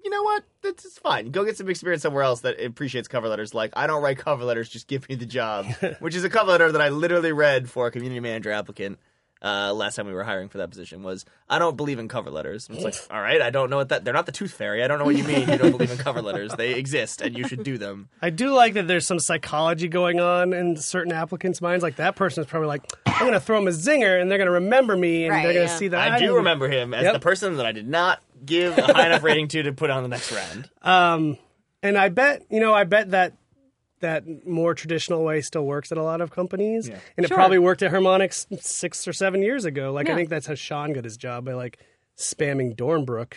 [0.06, 0.44] you know what?
[0.62, 1.32] That's it's fine.
[1.32, 3.54] Go get some experience somewhere else that appreciates cover letters.
[3.54, 5.66] Like, I don't write cover letters, just give me the job,
[5.98, 9.00] which is a cover letter that I literally read for a community manager applicant
[9.42, 12.30] uh, last time we were hiring for that position was I don't believe in cover
[12.30, 12.68] letters.
[12.68, 14.04] And it's like, all right, I don't know what that.
[14.04, 14.82] They're not the tooth fairy.
[14.82, 15.48] I don't know what you mean.
[15.48, 16.52] You don't believe in cover letters.
[16.56, 18.08] They exist, and you should do them.
[18.22, 21.82] I do like that there's some psychology going on in certain applicants' minds.
[21.82, 24.38] Like that person is probably like, I'm going to throw him a zinger, and they're
[24.38, 25.78] going to remember me, and Right, they're going to yeah.
[25.78, 27.12] see that I do remember him as Yep.
[27.14, 30.02] the person that I did not give a high enough rating to to put on
[30.02, 30.70] the next round.
[30.82, 31.38] Um,
[31.82, 33.34] and I bet you know, I bet that
[34.00, 37.82] that more traditional way still works at a lot of companies, and it probably worked
[37.82, 39.92] at Harmonix six or seven years ago.
[39.92, 41.78] Like I think that's how Sean got his job by like
[42.18, 43.34] spamming Dornbrook,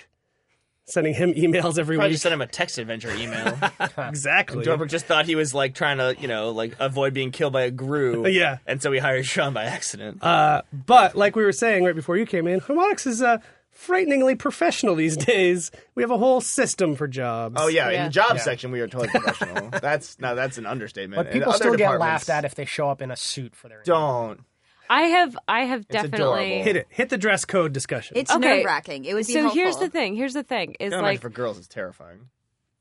[0.86, 2.14] sending him emails every Probably week.
[2.16, 3.58] just sent him a text adventure email.
[3.98, 4.66] exactly.
[4.66, 7.64] Dornbrook just thought he was like trying to, you know, like avoid being killed by
[7.64, 8.26] a grue.
[8.40, 8.58] Yeah.
[8.68, 10.24] And so he hired Sean by accident.
[10.24, 13.38] Uh, but like we were saying right before you came in, Harmonix is uh,
[13.80, 15.72] frighteningly professional these days.
[15.96, 17.56] We have a whole system for jobs.
[17.60, 18.04] oh yeah, in Yeah.
[18.06, 19.70] the job section we are totally professional.
[19.82, 21.18] that's no, that's an understatement.
[21.20, 23.16] But In people other still get departments, laughed at if they show up in a
[23.16, 23.82] suit for their.
[23.84, 24.42] Don't.
[24.92, 26.64] I have I have definitely adorable.
[26.64, 26.88] hit it.
[26.90, 28.18] Hit the dress code discussion.
[28.18, 28.58] it's Okay.
[28.58, 29.06] nerve wracking.
[29.06, 29.62] It would be so helpful.
[29.62, 30.16] here's the thing.
[30.16, 30.76] Here's the thing.
[30.80, 32.30] Is Can I like imagine for girls, it's terrifying.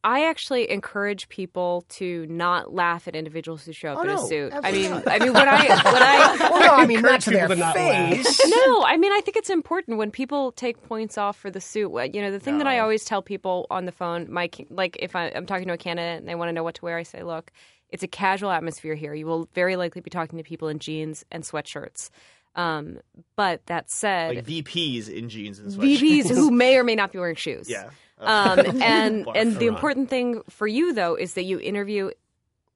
[0.04, 4.14] I actually encourage people to not laugh at individuals who show up Oh, in a
[4.14, 4.52] no, suit.
[4.54, 5.08] I mean, not.
[5.08, 7.56] I mean, what I what I Well, no, I mean not encourage to their people
[7.56, 8.14] to not laugh.
[8.14, 8.40] face.
[8.46, 11.90] no, I mean, I think it's important when people take points off for the suit.
[11.90, 14.96] What- You know, the thing that I always tell people on the phone, my like,
[15.00, 16.96] if I, I'm talking to a candidate and they want to know what to wear,
[16.96, 17.50] I say, look,
[17.90, 19.14] it's a casual atmosphere here.
[19.14, 22.11] You will very likely be talking to people in jeans and sweatshirts.
[22.54, 22.98] Um,
[23.37, 25.98] but that said, Like VPs in jeans and sweatshirts.
[26.00, 27.68] VPs who may or may not be wearing shoes.
[27.68, 27.90] Yeah.
[28.20, 32.11] Um, and and the important thing for you though is that you interview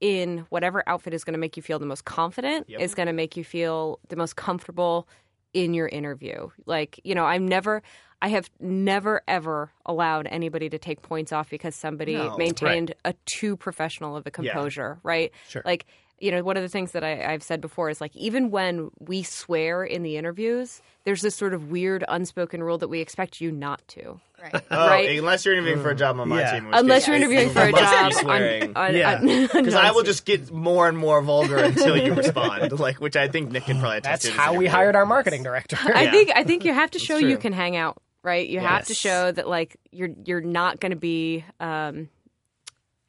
[0.00, 2.81] in whatever outfit is going to make you feel the most confident, Yep.
[2.81, 5.09] is going to make you feel the most comfortable
[5.55, 6.48] in your interview.
[6.66, 7.83] Like, you know, I'm never
[8.20, 12.37] I have never ever allowed anybody to take points off because somebody No.
[12.37, 15.33] maintained a too professional of a composure, right?
[15.48, 15.62] Sure.
[15.64, 15.87] Like,
[16.22, 18.90] you know, one of the things that I, I've said before is like even when
[19.00, 23.40] we swear in the interviews, there's this sort of weird unspoken rule that we expect
[23.40, 24.20] you not to.
[24.40, 24.54] Right.
[24.70, 25.18] Oh, Right.
[25.18, 26.52] unless you're interviewing for a job on my Yeah.
[26.52, 26.68] team.
[26.72, 28.62] Unless case you're interviewing you for a must be job swearing.
[28.76, 29.20] on, on, Yeah.
[29.52, 33.28] Because I will just get more and more vulgar until you respond, like which I
[33.28, 34.40] think Nick can probably attest That's to.
[34.40, 35.76] in how we hired our marketing director.
[35.82, 36.11] I Yeah.
[36.12, 38.48] think I think you have to show you can hang out, right?
[38.48, 42.08] You have to show that like you're you're not going to be, um,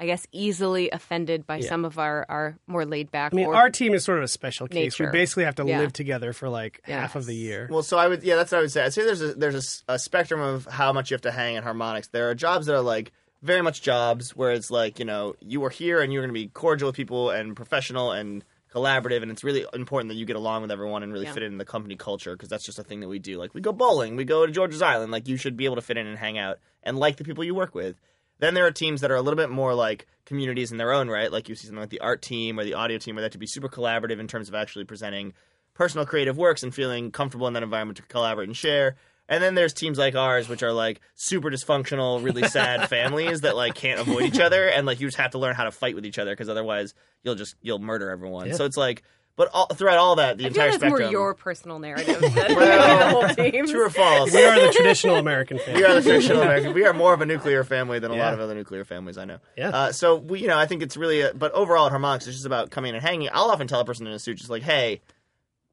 [0.04, 3.34] I guess, easily offended by some of our, our more laid back.
[3.34, 5.00] I mean, our team is sort of a special case.
[5.00, 5.06] Nature.
[5.06, 5.80] We basically have to Yeah.
[5.80, 7.70] live together for like half of the year.
[7.72, 8.84] Well, so I would, yeah, that's what I would say.
[8.84, 11.32] I'd say there's a there's a s- a, spectrum of how much you have to
[11.32, 12.12] hang in Harmonix.
[12.12, 15.63] There are jobs that are like very much jobs where it's like you know you
[15.63, 19.32] are here and you're going to be cordial with people and professional and collaborative, and
[19.32, 21.34] it's really important that you get along with everyone and really Yeah.
[21.34, 23.38] fit in the company culture because that's just a thing that we do.
[23.38, 25.12] Like we go bowling, we go to George's Island.
[25.12, 27.44] Like you should be able to fit in and hang out and like the people
[27.46, 27.96] you work with.
[28.44, 31.10] Then there are teams that are a little bit more like communities in their own
[31.10, 31.32] right.
[31.32, 33.32] Like you see something like the art team or the audio team, where they have
[33.32, 35.32] to be super collaborative in terms of actually presenting
[35.76, 38.98] personal creative works and feeling comfortable in that environment to collaborate and share.
[39.30, 43.56] And then there's teams like ours, which are like super dysfunctional, really sad families that
[43.56, 45.96] like can't avoid each other, and like you just have to learn how to fight
[45.96, 48.48] with each other because otherwise you'll just you'll murder everyone.
[48.54, 49.04] So it's like,
[49.36, 50.89] but all, throughout all that, the I feel entire spectrum.
[50.89, 51.12] more spectrum.
[51.12, 53.65] your personal narrative than the Well, whole team.
[53.67, 54.32] True or false?
[54.32, 55.74] we are the traditional American family.
[55.82, 56.74] We are the traditional American.
[56.74, 58.26] We are more of a nuclear family than a Yeah.
[58.26, 59.39] lot of other nuclear families I know.
[59.58, 59.69] Yeah.
[59.69, 61.22] Uh, so we, you know, I think it's really.
[61.22, 63.30] A, but overall, at Harmonix, it's just about coming and hanging.
[63.34, 65.02] I'll often tell a person in a suit, just like, "Hey,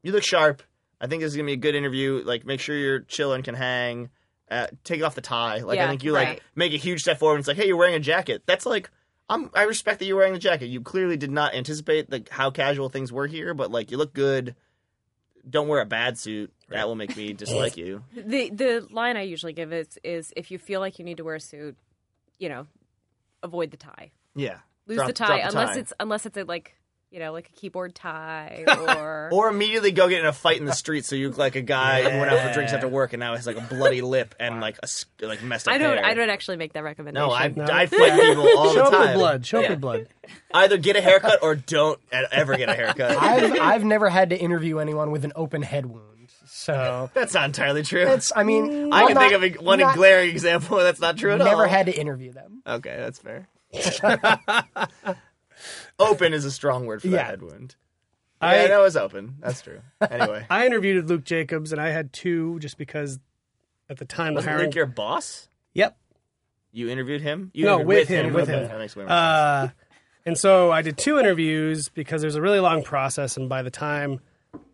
[0.03, 0.63] you look sharp.
[0.99, 2.21] I think this is gonna be a good interview.
[2.25, 4.09] Like, make sure you're chill and can hang.
[4.49, 5.59] Uh, take off the tie.
[5.59, 6.41] Like, I Yeah, think you like right.
[6.55, 7.35] make a huge step forward.
[7.35, 8.43] And it's like, hey, you're wearing a jacket.
[8.47, 8.89] That's like."
[9.31, 10.67] I'm, I respect that you're wearing the jacket.
[10.67, 14.13] You clearly did not anticipate like how casual things were here, but like you look
[14.13, 14.55] good.
[15.49, 16.51] Don't wear a bad suit.
[16.69, 18.03] That will make me dislike you.
[18.13, 21.23] The the line I usually give is is if you feel like you need to
[21.23, 21.77] wear a suit,
[22.39, 22.67] you know,
[23.41, 24.11] avoid the tie.
[24.35, 24.57] Yeah.
[24.85, 25.79] Lose Drop- the tie the unless tie.
[25.79, 26.75] it's unless it's a, like
[27.11, 28.63] you know like a keyboard tie
[28.97, 31.55] or Or immediately go get in a fight in the street so you look like
[31.55, 34.01] a guy who went out for drinks after work and now has like a bloody
[34.01, 36.05] lip and like a s- like messed up I don't hair.
[36.05, 37.27] I don't actually make that recommendation.
[37.27, 37.65] No, I No?
[37.65, 39.03] I fight people all Show the up time.
[39.09, 39.45] your blood.
[39.45, 39.69] Show up Yeah.
[39.69, 40.07] your blood.
[40.53, 43.11] Either get a haircut or don't e- ever get a haircut.
[43.21, 47.43] I've I've never had to interview anyone with an open head wound, so That's not
[47.45, 48.07] entirely true.
[48.07, 48.31] it's.
[48.33, 51.01] I mean, I I'm can not- think of a, one not- glaring example where that's
[51.01, 51.47] not true at all.
[51.47, 52.61] Never had to interview them.
[52.65, 53.47] Okay, that's fair.
[55.99, 57.75] open is a strong word for that head wound.
[58.39, 59.35] I- yeah, that was open.
[59.39, 59.81] That's true.
[60.09, 63.19] Anyway, I interviewed with Luke Jacobs, and I had two just because
[63.89, 64.65] at the time the wasn't hiring.
[64.67, 65.47] Luke your boss?
[65.73, 65.95] Yep.
[66.71, 67.51] You interviewed him?
[67.53, 68.67] You No, interviewed with him, with Okay, him.
[68.69, 69.19] That makes way more sense.
[69.19, 69.69] Uh,
[70.25, 73.69] and so I did two interviews because there's a really long process, and by the
[73.71, 74.21] time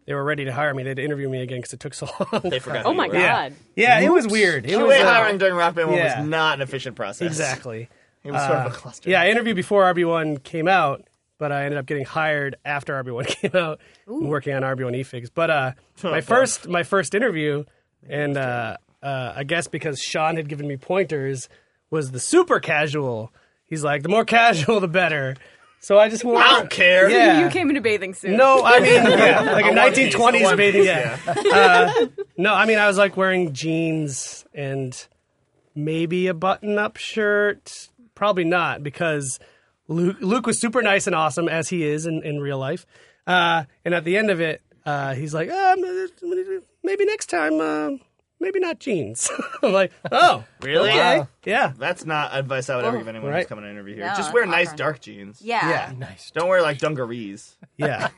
[0.05, 1.93] they were ready to hire me, they had to interview me again because it took
[1.93, 2.43] so long.
[2.43, 2.85] They forgot.
[2.85, 3.53] Oh my god.
[3.75, 4.65] yeah, it was weird.
[4.65, 6.19] It was QA uh, hiring during Rock Band 1 yeah.
[6.21, 7.27] was not an efficient process.
[7.27, 7.89] exactly.
[8.27, 9.09] It was sort of a cluster.
[9.09, 13.27] Yeah, I interviewed before RB1 came out, but I ended up getting hired after RB1
[13.41, 15.29] came out, and working on RB1 eFigs.
[15.33, 15.71] But uh,
[16.03, 17.63] my first my first interview,
[18.07, 21.49] and uh, uh, I guess because Sean had given me pointers,
[21.89, 23.31] was the super casual.
[23.65, 25.35] He's like, the more casual, the better.
[25.79, 26.37] So I just wore.
[26.37, 27.09] I don't care.
[27.09, 27.43] Yeah.
[27.45, 28.31] You came in a bathing suit.
[28.31, 30.81] No, I mean, yeah, like a one 1920s bathing.
[30.81, 31.19] piece, Yeah.
[31.53, 35.07] Uh, no, I mean, I was like wearing jeans and
[35.75, 37.89] maybe a button-up shirt.
[38.17, 39.39] Probably not because
[39.87, 42.83] Luke, Luke was super nice and awesome as he is in, in real life.
[43.27, 45.83] Uh, and at the end of it, uh, he's like, um,
[46.83, 47.91] maybe next time, uh,
[48.39, 49.29] maybe not jeans.
[49.63, 50.89] I'm like, oh, Really?
[50.89, 51.27] okay, Wow.
[51.45, 51.73] yeah.
[51.77, 53.39] That's not advice I would ever give anyone right.
[53.39, 54.05] who's coming to interview here.
[54.07, 54.77] No, Just wear nice awkward.
[54.77, 55.41] dark jeans.
[55.41, 55.69] Yeah.
[55.69, 56.31] Yeah, Nice.
[56.31, 57.55] Don't wear like dungarees.
[57.77, 58.09] yeah.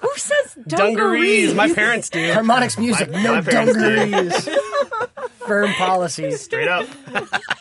[0.00, 1.54] Who says Dungarees.
[1.54, 2.32] My parents do.
[2.32, 4.48] Harmonix music, My- no my dungarees.
[5.46, 6.40] Firm policies.
[6.40, 6.86] Straight up.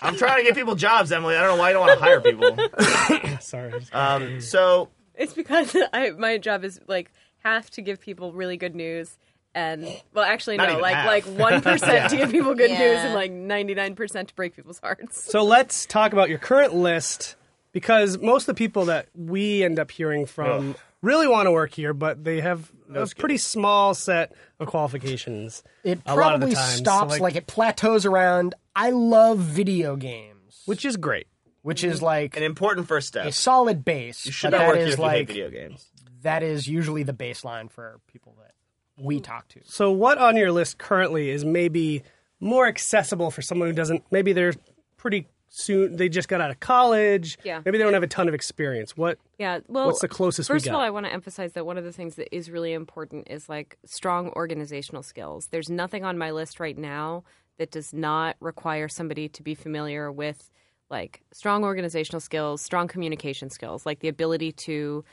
[0.01, 1.36] I'm trying to get people jobs, Emily.
[1.36, 3.39] I don't know why you don't want to hire people.
[3.41, 3.73] Sorry.
[3.93, 7.12] Um, so It's because I, my job is like
[7.43, 9.17] half to give people really good news,
[9.56, 11.08] and well, actually Not no, like half.
[11.08, 14.56] like one percent to give people good news, and like ninety nine percent to break
[14.56, 15.24] people's hearts.
[15.32, 17.36] So let's talk about your current list
[17.72, 20.76] because most of the people that we end up hearing from Ugh.
[21.02, 25.63] really want to work here, but they have a pretty small set of qualifications.
[25.84, 26.70] It a lot of the probably time.
[26.72, 28.54] So, stops like- like, it plateaus around.
[28.76, 31.28] I love video games, which is great.
[31.62, 33.26] which is like an important first step.
[33.26, 34.26] a solid base.
[34.26, 35.89] You should but not that work here is if you hate like video games.
[36.24, 38.52] that is usually the baseline for people that
[38.97, 39.62] we talk to.
[39.63, 42.03] So what on your list currently is maybe
[42.39, 44.53] more accessible for someone who doesn't maybe they're
[44.97, 47.38] pretty soon they just got out of college.
[47.43, 47.62] Yeah.
[47.63, 48.97] Maybe they don't have a ton of experience.
[48.97, 51.65] What Yeah, well, What's the closest we First of all, I want to emphasize that
[51.65, 55.47] one of the things that is really important is like strong organizational skills.
[55.47, 57.23] There's nothing on my list right now
[57.58, 60.51] that does not require somebody to be familiar with
[60.89, 65.03] like strong organizational skills, strong communication skills, like the ability to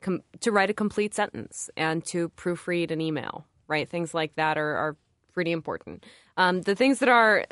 [0.00, 3.46] com- to write a complete sentence and to proofread an email.
[3.68, 4.96] Right, things like that are, are
[5.32, 6.04] pretty important.
[6.36, 7.44] Um, the things that are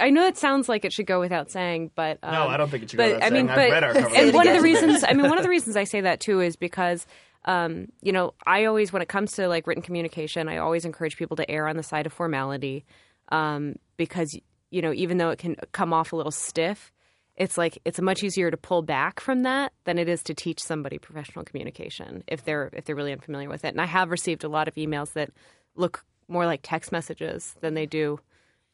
[0.00, 2.68] I know it sounds like it should go without saying, but um, No, I don't
[2.68, 3.72] think it should go but, without I mean, saying.
[3.72, 6.00] I've but and one of the reasons I mean one of the reasons I say
[6.00, 7.06] that too is because
[7.44, 11.16] um, you know I always when it comes to like written communication I always encourage
[11.16, 12.84] people to err on the side of formality
[13.30, 14.36] um, because
[14.70, 16.92] you know even though it can come off a little stiff
[17.36, 20.60] it's like it's much easier to pull back from that than it is to teach
[20.60, 24.44] somebody professional communication if they're if they're really unfamiliar with it and I have received
[24.44, 25.30] a lot of emails that
[25.76, 28.18] look more like text messages than they do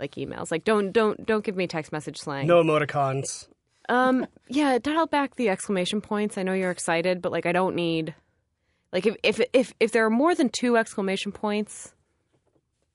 [0.00, 3.48] like emails like don't don't don't give me text message slang no emoticons.
[3.88, 6.36] um, yeah, dial back the exclamation points.
[6.36, 8.14] I know you're excited, but like I don't need
[8.92, 11.94] like if if if if there are more than two exclamation points,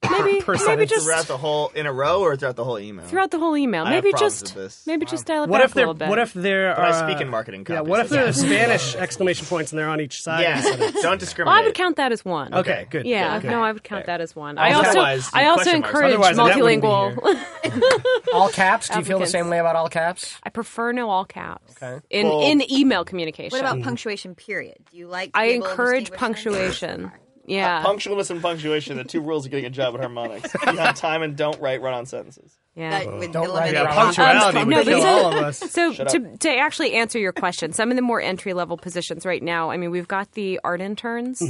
[0.09, 3.05] maybe Per maybe just throughout the whole in a row or throughout the whole email.
[3.05, 3.83] throughout the whole email.
[3.83, 4.87] I have Maybe problems just with this.
[4.87, 6.09] maybe just dial it What back if a there little bit.
[6.09, 7.65] what if there But I are speak in marketing.
[7.69, 10.41] Yeah, what if so- there are Spanish exclamation points and they're on each side?
[10.41, 11.53] Yeah, of don't discriminate.
[11.53, 11.61] well.
[11.61, 12.53] I would count that as one.
[12.53, 13.05] Okay, good.
[13.05, 14.57] Yeah, good, no, I would count that as one.
[14.57, 15.89] I Also- also Otherwise, I also question marks.
[15.89, 18.31] encourage Otherwise, that wouldn't be multilingual.
[18.33, 18.89] All caps?
[18.89, 19.31] Do you feel the Applicants.
[19.31, 20.35] same way about all caps?
[20.43, 21.99] I prefer no all caps Okay.
[22.09, 23.51] in Well- in email communication.
[23.57, 24.77] What about punctuation period?
[24.91, 25.33] Do you like?
[25.33, 27.11] to I be able to encourage distinguish punctuation.
[27.51, 27.59] Them?
[27.59, 30.51] Yeah, Punctualness and punctuation, the two rules of getting a job at Harmonix.
[30.73, 32.55] Be on time and don't write run on sentences.
[32.75, 32.99] yeah.
[33.03, 35.37] That would Don't eliminate Yeah, write all- punctuality Um, would no, but kill so- all
[35.37, 35.59] of us.
[35.71, 39.43] So to to actually answer your question, some of the more entry level positions right
[39.43, 39.69] now.
[39.69, 41.41] I mean, we've got the art interns,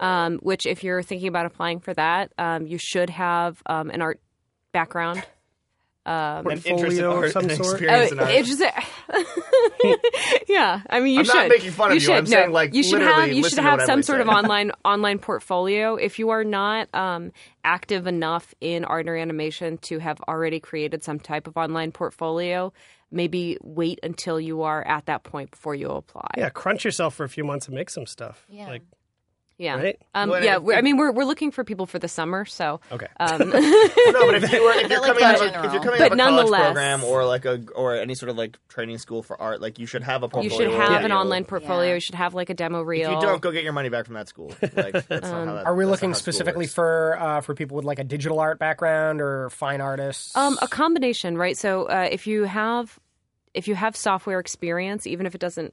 [0.00, 4.02] um, which if you're thinking about applying for that, um, you should have um, an
[4.02, 4.20] art
[4.72, 5.22] background.
[6.06, 7.80] Um, An interest in Portfolio of art some and sort?
[7.80, 8.44] experience in Oh, art.
[8.44, 8.60] just
[10.48, 10.82] yeah.
[10.90, 11.34] I mean, you I'm should.
[11.34, 12.00] not making fun of you.
[12.00, 12.10] should.
[12.14, 14.72] I'm no, saying, like, you should have you should have some Emily sort of online
[14.84, 15.96] online portfolio.
[15.96, 17.32] If you are not um,
[17.64, 22.72] active enough in art or animation to have already created some type of online portfolio,
[23.10, 26.28] maybe wait until you are at that point before you apply.
[26.36, 28.44] Yeah, crunch yourself for a few months and make some stuff.
[28.48, 28.66] Yeah.
[28.68, 28.82] Like,
[29.58, 29.76] yeah.
[29.76, 29.98] Right?
[30.14, 30.56] Um, Well, yeah.
[30.56, 33.06] if- we're, I mean, we're we're looking for people for the summer, so okay.
[33.20, 35.52] um, Well, no, but if you were, if you're like coming out of a, if
[35.52, 35.84] you're general.
[35.84, 38.58] coming But of a college nonetheless- program or like a or any sort of like
[38.68, 40.56] training school for art, like you should have a you portfolio.
[40.70, 41.04] should have reel.
[41.04, 41.88] an online portfolio.
[41.90, 41.94] Yeah.
[41.94, 43.10] You should have like a demo reel.
[43.10, 44.52] If you don't, go get your money back from that school.
[44.60, 46.74] Like, that's not how that, Are we that's not looking how school specifically works.
[46.74, 50.36] for uh, for people with like a digital art background or fine artists?
[50.36, 51.56] Um, a combination, right?
[51.56, 52.98] So uh, if you have
[53.54, 55.72] if you have software experience, even if it doesn't.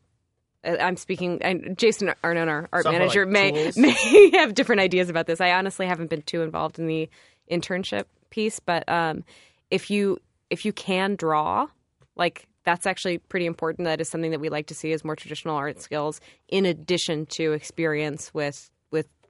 [0.64, 1.42] Uh, I'm speaking.
[1.42, 3.78] And Jason Arnon, our art manager, like, may tools?
[3.78, 5.42] may have different ideas about this.
[5.42, 7.10] I honestly haven't been too involved in the
[7.50, 9.24] internship piece, but um,
[9.70, 11.68] if you if you can draw,
[12.16, 13.86] like that's actually pretty important.
[13.86, 17.26] That is something that we like to see as more traditional art skills, in addition
[17.28, 18.70] to experience with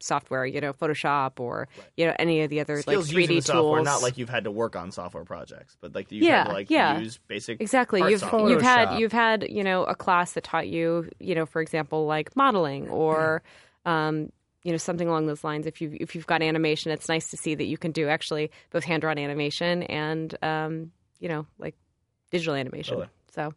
[0.01, 3.35] software, you know, Photoshop or you know any of the other skills like 3D using
[3.37, 3.45] the tools.
[3.45, 6.47] software, not like you've had to work on software projects, but like you've Yeah, had
[6.47, 6.99] to like yeah.
[6.99, 8.01] use basic Exactly.
[8.09, 8.49] You've software.
[8.49, 12.05] you've had you've had you know a class that taught you you know for example
[12.05, 13.41] like modeling or
[13.85, 14.31] um,
[14.63, 15.65] you know something along those lines.
[15.67, 18.51] If you if you've got animation, it's nice to see that you can do actually
[18.71, 21.75] both hand drawn animation and um, you know like
[22.31, 22.95] digital animation.
[22.95, 23.09] Totally.
[23.33, 23.53] So.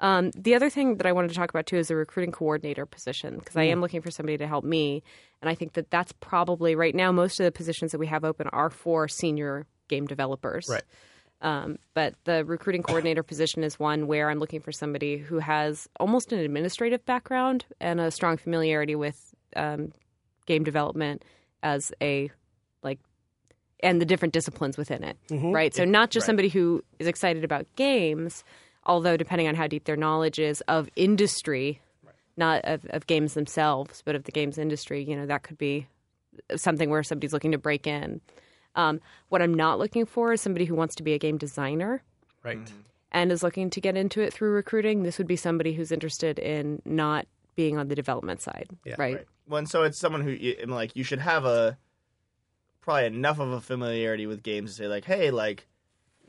[0.00, 2.86] Um, the other thing that I wanted to talk about too is the recruiting coordinator
[2.86, 5.02] position because I am looking for somebody to help me,
[5.42, 8.24] and I think that that's probably right now most of the positions that we have
[8.24, 10.66] open are for senior game developers.
[10.68, 10.82] Right.
[11.40, 15.88] Um, but the recruiting coordinator position is one where I'm looking for somebody who has
[16.00, 19.92] almost an administrative background and a strong familiarity with um,
[20.46, 21.24] game development
[21.62, 22.30] as a
[22.82, 22.98] like
[23.80, 25.16] and the different disciplines within it.
[25.30, 25.74] Right.
[25.74, 26.26] So not just right.
[26.26, 28.42] somebody who is excited about games,
[28.88, 31.80] although depending on how deep their knowledge is of industry,
[32.36, 35.86] not of, of games themselves, but of the games industry, you know, that could be
[36.56, 38.20] something where somebody's looking to break in.
[38.74, 42.02] Um, what I'm not looking for is somebody who wants to be a game designer
[42.44, 42.58] Right.
[43.12, 45.02] and is looking to get into it through recruiting.
[45.02, 47.26] This would be somebody who's interested in not
[47.56, 49.16] being on the development side, Yeah, right?
[49.16, 49.26] Right.
[49.48, 51.76] Well, and so it's someone who you- and, like you should have a
[52.80, 55.66] probably enough of a familiarity with games to say like, hey, like,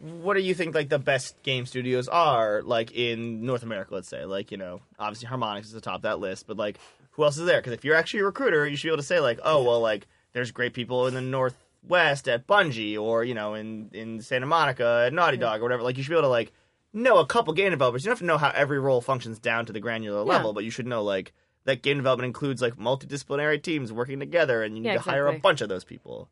[0.01, 3.93] what do you think like the best game studios are like in North America?
[3.93, 6.77] Let's say like you know obviously Harmonix is atop that list, but like
[7.11, 7.59] who else is there?
[7.59, 9.81] Because if you're actually a recruiter, you should be able to say like, oh well,
[9.81, 14.45] like there's great people in the Northwest at Bungie or you know in in Santa
[14.45, 15.83] Monica at Naughty Dog or whatever.
[15.83, 16.51] Like you should be able to like
[16.93, 18.03] know a couple game developers.
[18.03, 20.63] You don't have to know how every role functions down to the granular level, but
[20.63, 21.33] you should know like
[21.65, 25.27] that game development includes like multidisciplinary teams working together, and you need Yeah, to hire
[25.27, 26.29] a bunch of those people.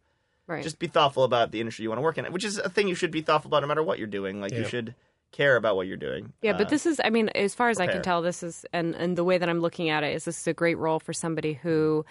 [0.48, 0.64] Right.
[0.64, 2.88] Just be thoughtful about the industry you want to work in, which is a thing
[2.88, 4.39] you should be thoughtful about no matter what you're doing.
[4.41, 4.95] Like you should
[5.34, 6.32] care about what you're doing.
[6.41, 8.66] Yeah, Uh, but this is, I mean, as far as I can tell, this is,
[8.72, 11.00] and, and the way that I'm looking at it is this is a great role
[11.00, 12.06] for somebody who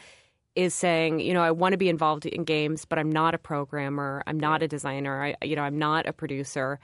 [0.54, 3.38] is saying, you know, I want to be involved in games, but I'm not a
[3.38, 6.78] programmer, I'm not a designer, I, you know, I'm not a producer,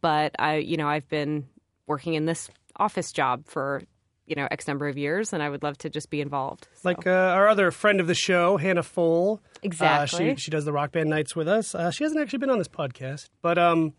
[0.00, 1.46] but I, you know, I've been
[1.86, 3.82] working in this office job for,
[4.26, 6.68] you know, X number of years, and I would love to just be involved.
[6.74, 6.88] So.
[6.88, 9.40] Like uh, our other friend of the show, Hannah Fohl.
[9.62, 10.30] Exactly.
[10.30, 11.74] Uh, she she does the Rock Band nights with us.
[11.74, 13.92] Uh, she hasn't actually been on this podcast, but um,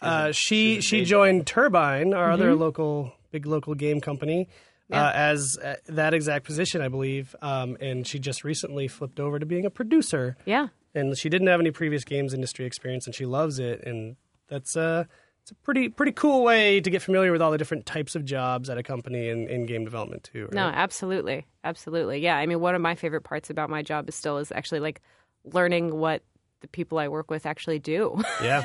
[0.00, 2.60] uh, she she joined Turbine, our other Mm-hmm.
[2.60, 4.48] local big local game company,
[4.92, 7.34] uh, as uh, that exact position, I believe.
[7.42, 10.36] Um, and she just recently flipped over to being a producer.
[10.46, 10.68] yeah.
[10.94, 13.82] and she didn't have any previous games industry experience, and she loves it.
[13.84, 14.16] And
[14.48, 15.04] that's uh,
[15.48, 18.22] it's a pretty pretty cool way to get familiar with all the different types of
[18.22, 20.42] jobs at a company in, in game development too.
[20.42, 20.52] Right?
[20.52, 22.18] No, absolutely, absolutely.
[22.18, 24.80] Yeah, I mean, one of my favorite parts about my job is still is actually
[24.80, 25.00] like
[25.44, 26.22] learning what
[26.60, 28.22] the people I work with actually do.
[28.42, 28.62] Yeah,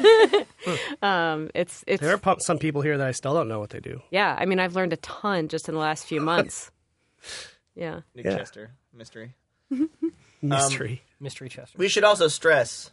[1.02, 3.80] um, it's it's there are some people here that I still don't know what they
[3.80, 4.02] do.
[4.12, 4.36] yeah.
[4.38, 6.70] I mean, I've learned a ton just in the last few months.
[7.76, 8.38] yeah, Nick Yeah.
[8.40, 9.36] Chester mystery.
[10.42, 11.02] Mystery.
[11.22, 11.78] Mystery Chester.
[11.78, 12.92] We should also stress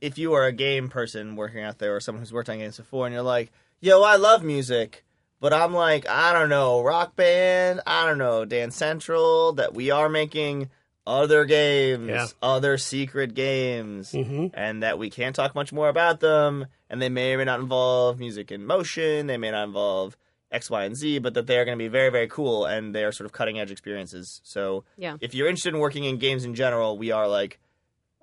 [0.00, 2.76] if you are a game person working out there or someone who's worked on games
[2.76, 5.04] before and you're like, yo, I love music,
[5.40, 9.90] but I'm like, I don't know, rock band, I don't know, Dance Central, that we
[9.90, 10.70] are making
[11.06, 12.26] other games, Yeah.
[12.42, 14.50] other secret games, Mhm.
[14.54, 17.60] and that we can't talk much more about them, and they may or may not
[17.60, 20.16] involve music in motion, they may not involve
[20.50, 22.94] X, Y, and Z, but that they are going to be very, very cool and
[22.94, 24.40] they are sort of cutting edge experiences.
[24.44, 25.16] So Yeah.
[25.20, 27.58] if you're interested in working in games in general, we are like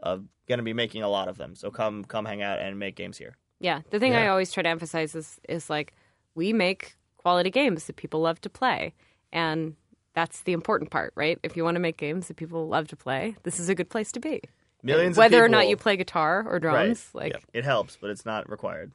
[0.05, 1.55] uh, going to be making a lot of them.
[1.55, 3.35] So come come hang out and make games here.
[3.59, 3.81] yeah.
[3.89, 5.93] The thing I always try to emphasize is is like
[6.35, 8.93] we make quality games that people love to play,
[9.33, 9.75] and
[10.13, 11.39] that's the important part, right?
[11.43, 13.89] If you want to make games that people love to play, this is a good
[13.89, 14.41] place to be.
[14.83, 17.23] Millions Whether of or not you play guitar or drums, Right.
[17.23, 17.43] like Yep.
[17.53, 18.91] it helps, but it's not required.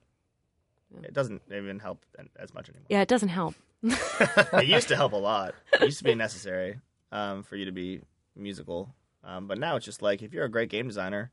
[1.02, 2.04] It doesn't even help
[2.36, 2.86] as much anymore.
[2.88, 3.54] Yeah, it doesn't help.
[3.82, 5.54] it used to help a lot.
[5.74, 6.78] It used to be necessary
[7.12, 8.02] um, for you to be
[8.36, 8.94] musical,
[9.24, 11.30] um, but now it's just like if you're a great game designer,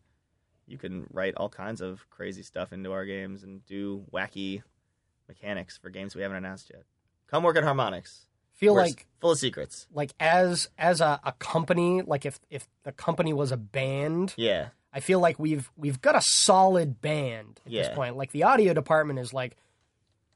[0.67, 4.61] you can write all kinds of crazy stuff into our games and do wacky
[5.27, 6.83] mechanics for games we haven't announced yet.
[7.27, 8.25] Come work at Harmonix.
[8.53, 9.85] Feel We're like full of secrets.
[9.93, 14.69] like as as a, a company, like if if the company was a band, Yeah,
[14.91, 17.95] I feel like we've we've got a solid band at this Yeah.
[17.95, 18.17] point.
[18.17, 19.55] Like the audio department is like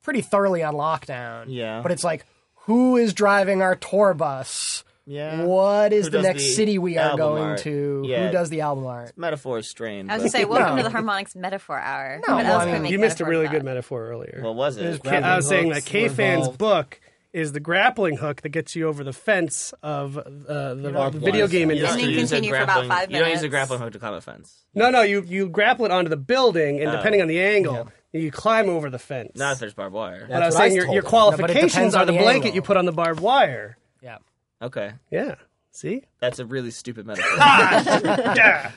[0.04, 1.46] pretty thoroughly on lockdown.
[1.48, 1.82] Yeah.
[1.82, 2.26] But it's like
[2.66, 4.84] who is driving our tour bus?
[5.06, 5.44] Yeah.
[5.46, 7.60] What is Who the does next the city we are album going art?
[7.62, 8.04] to?
[8.06, 8.28] Yeah.
[8.28, 9.12] Who does the album art?
[9.18, 10.12] Metaphor is strained.
[10.12, 10.84] I was but- gonna say, welcome No.
[10.84, 12.22] to the Harmonix metaphor hour.
[12.28, 13.52] No, what well, else I can mean, make You missed a metaphor really about?
[13.54, 14.40] good metaphor earlier.
[14.44, 15.04] what was it?
[15.04, 16.58] K- I was saying that K fan's involved.
[16.60, 17.02] book
[17.34, 21.48] is the grappling hook that gets you over the fence of uh, the Barbed video
[21.48, 22.22] game You don't And then industry.
[22.22, 23.52] use a continue for about grappling- five You don't use a minutes.
[23.52, 24.66] grappling hook to climb a fence.
[24.76, 26.96] No, no, you you grapple it onto the building, and Oh.
[26.98, 29.32] depending on the angle, you climb over the fence.
[29.36, 30.28] Not if there's barbed wire.
[30.30, 30.96] but I was That's what I saying your, your him.
[30.96, 32.56] No, but it qualifications depends are the the blanket angle.
[32.56, 33.78] you put on the barbed wire.
[34.02, 34.18] Yeah.
[34.62, 35.36] Okay, Yeah.
[35.72, 36.04] See?
[36.20, 37.32] that's a really stupid metaphor.
[37.38, 38.72] yeah.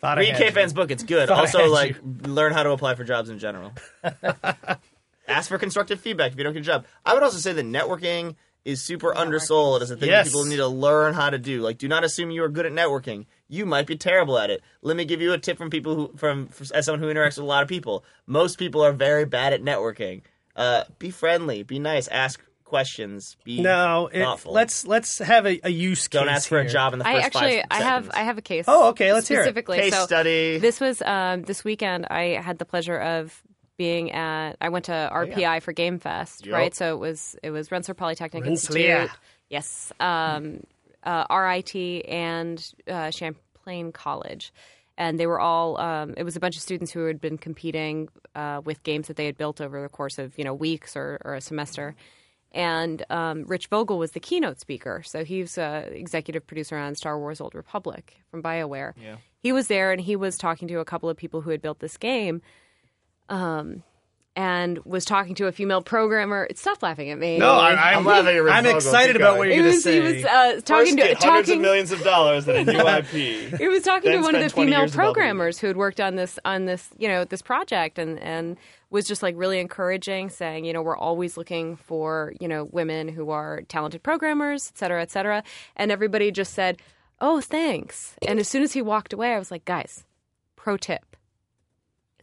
[0.00, 0.50] Thought I Read had K you.
[0.52, 1.28] Fan's book; it's good.
[1.28, 1.96] Thought I Also, had like
[2.26, 3.72] learn how to apply for jobs in general.
[5.28, 6.86] Ask for constructive feedback if you don't get a job.
[7.04, 10.26] I would also say that networking is super undersold as a thing Yes.
[10.26, 11.60] that people need to learn how to do.
[11.60, 13.26] Like, do not assume you are good at networking.
[13.48, 14.62] You might be terrible at it.
[14.82, 17.38] Let me give you a tip from people who, from as someone who interacts with
[17.38, 18.04] a lot of people.
[18.26, 20.22] Most people are very bad at networking.
[20.56, 22.40] Uh, be friendly, be nice, ask
[22.72, 26.20] questions, be No, it, let's let's have a, a use case.
[26.20, 28.10] don't ask for a job in the first I actually, five I have.
[28.14, 28.64] I have a case.
[28.66, 29.66] Oh, okay, let's hear it.
[29.66, 30.56] Case so study.
[30.56, 32.06] This was um, this weekend.
[32.08, 33.42] I had the pleasure of
[33.76, 34.56] being at.
[34.58, 36.54] I went to RPI for Game Fest, Yup.
[36.54, 36.74] right?
[36.74, 39.02] So it was it was Rensselaer Polytechnic Rensselaer.
[39.02, 39.20] Institute.
[39.50, 40.64] Yes, um,
[41.02, 41.76] uh, RIT
[42.08, 44.50] and uh, Champlain College.
[44.96, 45.78] And they were all.
[45.78, 49.16] Um, it was a bunch of students who had been competing uh, with games that
[49.16, 51.94] they had built over the course of you know weeks or, or a semester.
[52.54, 55.02] And um, Rich Vogel was the keynote speaker.
[55.04, 58.92] So he's uh, executive producer on Star Wars Old Republic from BioWare.
[59.02, 59.16] Yeah.
[59.38, 61.80] He was there and he was talking to a couple of people who had built
[61.80, 62.42] this game
[63.28, 63.82] um,
[64.36, 66.46] and was talking to a female programmer.
[66.54, 67.38] Stop laughing at me.
[67.38, 68.76] No, I, I'm, I'm laughing at Rich I'm Vogel.
[68.76, 69.38] excited Keep about going.
[69.38, 70.00] what you're going to was, say.
[70.00, 73.58] he was uh, talking to talking millions of dollars in a new IP.
[73.58, 76.66] he was talking to one of the female programmers who had worked on this on
[76.66, 78.58] this you know this project and and
[78.92, 83.08] was just like really encouraging saying you know we're always looking for you know women
[83.08, 85.42] who are talented programmers et cetera et cetera.
[85.76, 86.76] And everybody just said
[87.20, 88.14] oh thanks.
[88.26, 90.04] And as soon as he walked away i was like guys
[90.56, 91.16] pro tip.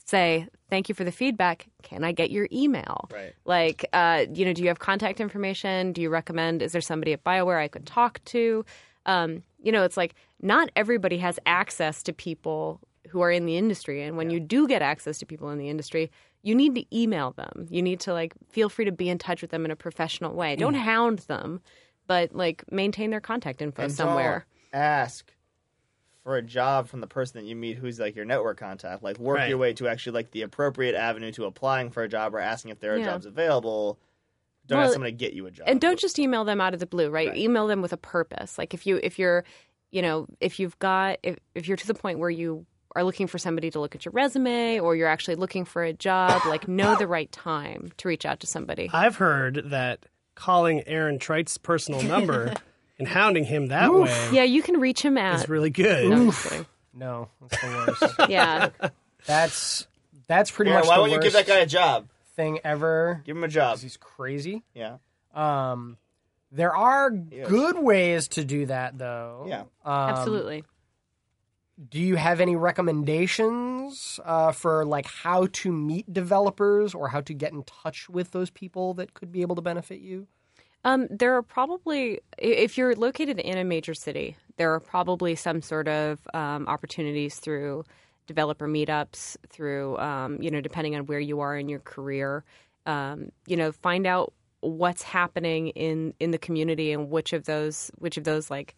[0.06, 1.68] Say thank you for the feedback.
[1.84, 3.10] Can i get your email?
[3.12, 3.34] Right.
[3.46, 5.92] like uh, you know do you have contact information?
[5.94, 8.64] Do you recommend is there somebody at bioware i could talk to?
[9.06, 13.58] Um, you know it's like not everybody has access to people who are in the
[13.58, 14.04] industry.
[14.04, 16.12] And when you do get access to people in the industry
[16.42, 19.42] you need to email them you need to like feel free to be in touch
[19.42, 20.82] with them in a professional way don't mm.
[20.82, 21.62] hound them
[22.08, 25.32] but like maintain their contact info And somewhere don't ask
[26.24, 29.02] for a job from the person that you meet who's like your network contact.
[29.02, 29.50] Like work Right.
[29.50, 32.72] your way to actually like the appropriate avenue to applying for a job or asking
[32.72, 33.06] if there are Yeah.
[33.06, 34.00] jobs available.
[34.68, 35.68] Don't Well, ask someone to get you a job.
[35.68, 37.30] and don't just email them out of the blue right?
[37.30, 37.38] Right.
[37.38, 39.44] email them with a purpose like if you if you're
[39.92, 42.66] you know if you've got if, if you're to the point where you
[42.96, 45.94] are looking for somebody to look at your resume or you're actually looking for a
[45.94, 50.84] job like know the right time to reach out to somebody I've heard that calling
[50.88, 52.54] Aaron Trite's personal number
[53.00, 56.10] and hounding him that way yeah you can reach him is at really good.
[56.10, 56.66] No, I'm just kidding.
[56.94, 57.68] No, that's the
[58.02, 58.16] worst.
[58.30, 58.70] yeah
[59.26, 59.88] that's
[60.28, 62.08] that's pretty Aaron, much why the won't you give that guy a job?
[62.36, 63.22] thing ever.
[63.26, 63.80] Give him a job.
[63.80, 64.64] He's crazy.
[64.74, 64.98] Yeah.
[65.34, 65.98] Um,
[66.54, 67.50] there are Yes.
[67.50, 69.44] good ways to do that, though.
[69.48, 69.62] Yeah.
[69.84, 70.64] Um, absolutely
[71.88, 77.34] Do you have any recommendations uh, for like how to meet developers or how to
[77.34, 80.28] get in touch with those people that could be able to benefit you?
[80.84, 85.62] Um, there are probably, if you're located in a major city, there are probably some
[85.62, 87.86] sort of um, opportunities through
[88.28, 92.44] developer meetups, through, um, you know, depending on where you are in your career.
[92.86, 97.92] Um, you know, find out what's happening in in the community and which of those,
[97.98, 98.76] which of those like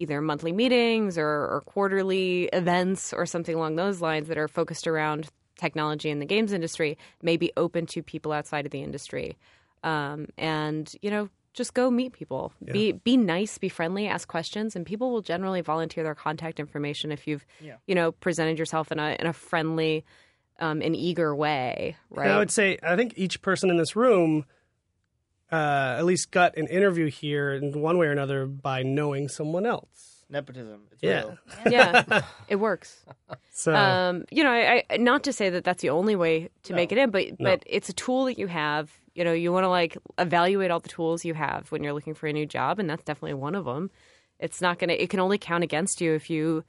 [0.00, 4.88] either monthly meetings or, or quarterly events or something along those lines that are focused
[4.88, 9.36] around technology in the games industry may be open to people outside of the industry.
[9.84, 12.52] Um, and you know just go meet people.
[12.72, 17.12] Be be nice be friendly ask questions and people will generally volunteer their contact information
[17.12, 17.44] if you've
[17.86, 20.04] you know presented yourself in a in a friendly
[20.60, 23.96] um, and eager way right And I would say I think each person in this
[23.96, 24.44] room
[25.52, 29.66] uh, at least got an interview here in one way or another by knowing someone
[29.66, 30.24] else.
[30.28, 30.82] nepotism.
[30.92, 31.22] It's Yeah.
[31.22, 31.38] real.
[31.70, 33.04] yeah, it works.
[33.52, 36.72] So um, you know, I, I not to say that that's the only way to
[36.72, 37.50] make it in, but No.
[37.50, 38.90] but it's a tool that you have.
[39.14, 42.14] You know, you want to like evaluate all the tools you have when you're looking
[42.14, 43.90] for a new job, and that's definitely one of them.
[44.38, 44.94] It's not gonna.
[44.94, 46.64] It can only count against you if you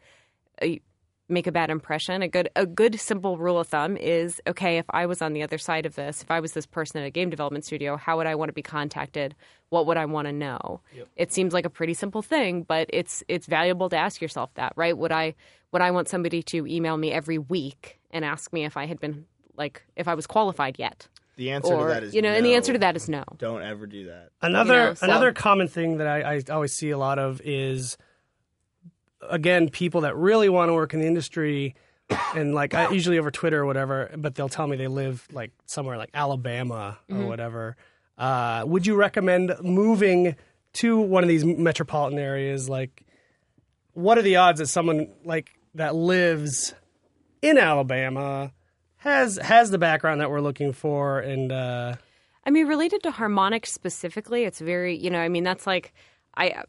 [0.62, 0.68] uh,
[1.32, 2.22] make a bad impression.
[2.22, 4.78] A good a good simple rule of thumb is okay.
[4.78, 7.08] If I was on the other side of this, if I was this person at
[7.08, 9.36] a game development studio, how would I want to be contacted?
[9.70, 10.82] What would I want to know?
[11.16, 14.74] It seems like a pretty simple thing, but it's it's valuable to ask yourself that,
[14.76, 14.98] right?
[14.98, 15.36] Would I
[15.72, 19.00] would I want somebody to email me every week and ask me if I had
[19.00, 19.26] been
[19.56, 21.08] like if I was qualified yet?
[21.38, 23.24] The answer or to that is you know, and the answer to that is no.
[23.38, 24.30] Don't ever do that.
[24.42, 27.42] Another You know, so- another common thing that I, I always see a lot of
[27.46, 27.98] is
[29.30, 31.76] again people that really want to work in the industry
[32.36, 35.52] and like I, usually over Twitter or whatever, but they'll tell me they live like
[35.66, 37.78] somewhere like Alabama or whatever.
[38.18, 40.36] Uh, would you recommend moving
[40.74, 42.70] to one of these metropolitan areas?
[42.70, 43.06] Like,
[43.94, 46.74] what are the odds that someone like that lives
[47.42, 48.52] in Alabama
[48.98, 51.96] has has the background that we're looking for and uh,
[52.46, 55.20] I mean, related to Harmonix specifically, it's very you know.
[55.20, 55.94] I mean, that's like
[56.36, 56.64] I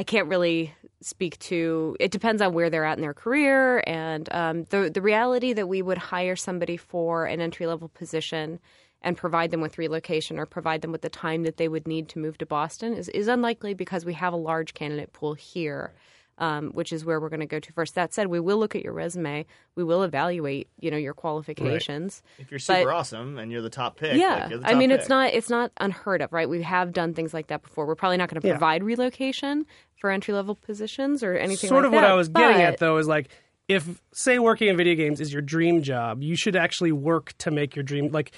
[0.00, 0.72] I can't really
[1.02, 1.94] speak to.
[2.00, 5.68] It depends on where they're at in their career and um, the the reality that
[5.68, 8.60] we would hire somebody for an entry level position
[9.02, 12.08] and provide them with relocation or provide them with the time that they would need
[12.08, 15.92] to move to Boston is, is unlikely because we have a large candidate pool here.
[16.40, 17.94] Um, which is where we're going to go to first.
[17.96, 19.44] That said, we will look at your resume.
[19.74, 22.22] We will evaluate, you know, your qualifications.
[22.38, 24.74] If you're super But- awesome and you're the top pick, Yeah, like, you're the I
[24.74, 25.00] mean, pick.
[25.00, 26.48] it's not it's not unheard of, right?
[26.48, 27.86] We have done things like that before.
[27.86, 28.54] We're probably not going to Yeah.
[28.54, 29.66] provide relocation
[30.00, 31.68] for entry level positions or anything.
[31.68, 33.28] sort like of what that, I was getting at though is like
[33.68, 37.50] if say working in video games is your dream job, you should actually work to
[37.50, 38.32] make your dream like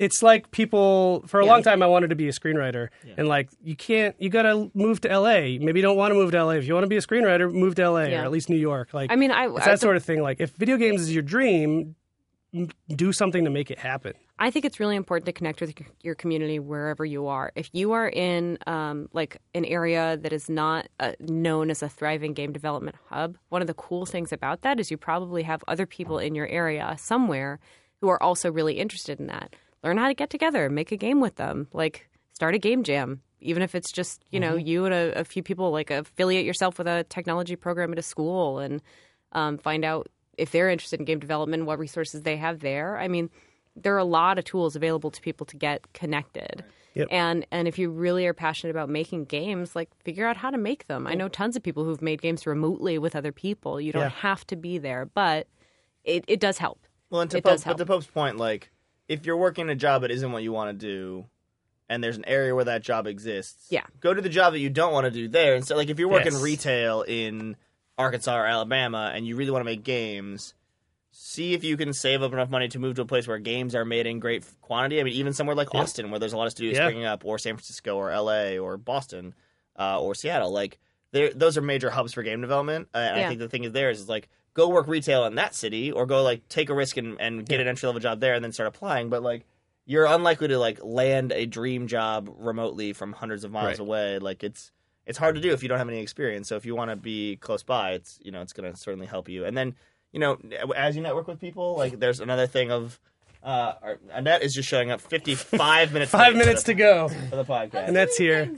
[0.00, 1.50] it's like people for a Yeah.
[1.52, 4.70] long time I wanted to be a screenwriter and like you can't you got to
[4.74, 5.58] move to LA.
[5.60, 6.52] Maybe you don't want to move to LA.
[6.56, 8.22] If you want to be a screenwriter, move to LA Yeah.
[8.22, 8.92] or at least New York.
[8.94, 11.12] Like I mean, I- it's I- that sort of thing like if video games is
[11.14, 11.94] your dream,
[12.88, 14.14] do something to make it happen.
[14.40, 17.52] I think it's really important to connect with your- your community wherever you are.
[17.54, 21.88] If you are in um, like an area that is not uh, known as a
[21.88, 25.62] thriving game development hub, one of the cool things about that is you probably have
[25.68, 27.60] other people in your area somewhere
[28.00, 29.54] who are also really interested in that.
[29.82, 33.22] Learn how to get together, make a game with them, like start a game jam.
[33.40, 36.76] Even if it's just you know you and a, a few people, like affiliate yourself
[36.78, 38.82] with a technology program at a school and
[39.32, 42.98] um, find out if they're interested in game development, what resources they have there.
[42.98, 43.30] I mean,
[43.76, 46.62] there are a lot of tools available to people to get connected.
[46.94, 47.08] Yep.
[47.10, 50.58] And and if you really are passionate about making games, like figure out how to
[50.58, 51.06] make them.
[51.06, 53.80] I know tons of people who've made games remotely with other people.
[53.80, 54.08] You don't Yeah.
[54.10, 55.46] have to be there, but
[56.04, 56.80] it, it does help.
[57.08, 57.78] Well, and to It Pope, does but help.
[57.78, 58.70] to Pope's point, like
[59.10, 61.26] if you're working a job that isn't what you want to do,
[61.88, 63.84] and there's an area where that job exists, Yeah.
[63.98, 65.54] go to the job that you don't want to do there.
[65.56, 66.40] And so, like if you're working Yes.
[66.42, 67.56] retail in
[67.98, 70.54] Arkansas or Alabama, and you really want to make games.
[71.10, 73.74] See if you can save up enough money to move to a place where games
[73.74, 75.00] are made in great quantity.
[75.00, 76.84] I mean, even somewhere like Austin, where there's a lot of studios Yeah.
[76.86, 79.34] springing up, or San Francisco, or L.A., or Boston,
[79.76, 80.52] uh, or Seattle.
[80.52, 80.78] Like,
[81.10, 82.88] they're- those are major hubs for game development.
[82.94, 83.28] Uh, and I Yeah.
[83.28, 86.06] think the thing is there is, is like go work retail in that city, or
[86.06, 88.52] go like take a risk and, and get an entry level job there, and then
[88.52, 89.08] start applying.
[89.08, 89.44] But like,
[89.86, 93.78] you're unlikely to like land a dream job remotely from hundreds of miles Right.
[93.80, 94.18] away.
[94.18, 94.70] Like, it's
[95.06, 96.48] it's hard to do if you don't have any experience.
[96.48, 99.06] So if you want to be close by, it's you know it's going to certainly
[99.06, 99.44] help you.
[99.44, 99.74] And then
[100.12, 100.38] you know
[100.76, 102.98] as you network with people, like there's another thing of.
[103.42, 106.10] Uh, our, Annette is just showing up 55 minutes.
[106.12, 107.86] Five late minutes for to go, for the podcast.
[107.88, 108.54] and that's here.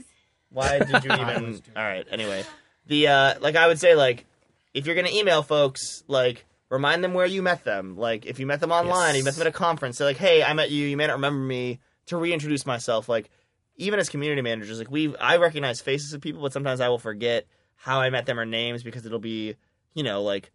[0.49, 1.61] Why did you even?
[1.77, 2.05] All right.
[2.11, 2.43] Anyway,
[2.87, 4.25] the uh, like I would say like
[4.73, 7.95] if you're gonna email folks, like remind them where you met them.
[7.97, 9.17] Like if you met them online, Yes.
[9.17, 9.97] you met them at a conference.
[9.97, 10.87] Say like, hey, I met you.
[10.87, 11.79] You may not remember me.
[12.07, 13.29] To reintroduce myself, like
[13.77, 16.99] even as community managers, like we I recognize faces of people, but sometimes I will
[16.99, 19.55] forget how I met them or names because it'll be
[19.93, 20.51] you know like.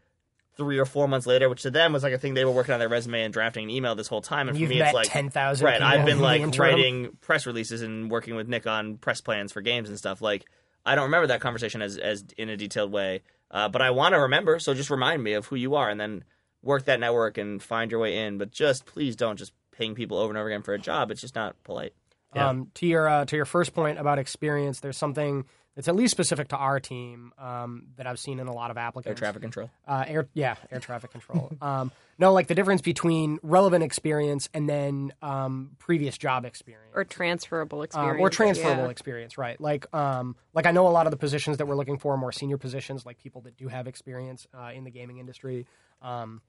[0.57, 2.75] Three or four months later, which to them was like a thing they were working
[2.75, 4.49] on their resume and drafting an email this whole time.
[4.49, 7.81] And for You've me, met it's like 10,000 Right, I've been like writing press releases
[7.81, 10.21] and working with Nick on press plans for games and stuff.
[10.21, 10.47] Like
[10.85, 14.15] I don't remember that conversation as as in a detailed way, uh, but I want
[14.15, 14.59] to remember.
[14.59, 16.25] So just remind me of who you are, and then
[16.63, 18.39] work that network and find your way in.
[18.39, 21.11] But just please don't just ping people over and over again for a job.
[21.11, 21.95] It's just not polite.
[22.35, 25.47] Um, to your uh, to your first point about experience, there's something
[25.79, 28.77] that's at least specific to our team um, that I've seen in a lot of
[28.77, 29.17] applications.
[29.17, 29.71] Air traffic control.
[29.87, 31.53] Uh, air, yeah, air traffic control.
[31.63, 36.91] um, no, like the difference between relevant experience and then um, previous job experience.
[36.97, 38.21] Or transferable Um, experience.
[38.21, 38.91] or transferable yeah.
[38.91, 39.61] experience, right?
[39.61, 42.19] Like, um, like I know a lot of the positions that we're looking for are
[42.19, 45.65] more senior positions, like people that do have experience uh, in the gaming industry.
[46.03, 46.43] Um,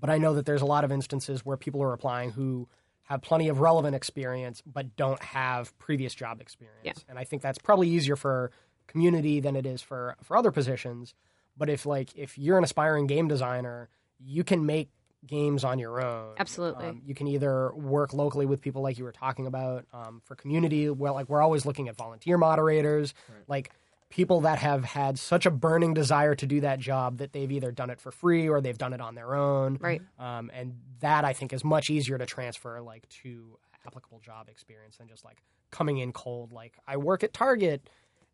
[0.00, 2.66] but I know that there's a lot of instances where people are applying who
[3.04, 6.92] have plenty of relevant experience but don't have previous job experience, Yeah.
[7.08, 8.50] and I think that's probably easier for
[8.86, 11.14] community than it is for for other positions.
[11.56, 13.88] But if like if you're an aspiring game designer,
[14.18, 14.90] you can make
[15.26, 16.34] games on your own.
[16.38, 16.84] Absolutely.
[16.86, 20.34] Um, you can either work locally with people like you were talking about um, for
[20.34, 20.90] community.
[20.90, 23.14] Well, like we're always looking at volunteer moderators,
[23.48, 23.70] like
[24.14, 27.72] people that have had such a burning desire to do that job that they've either
[27.72, 29.76] done it for free or they've done it on their own.
[29.80, 30.00] Right.
[30.20, 34.98] Um, and that I think is much easier to transfer like to applicable job experience
[34.98, 35.42] than just like
[35.72, 36.52] coming in cold.
[36.52, 37.90] Like I work at Target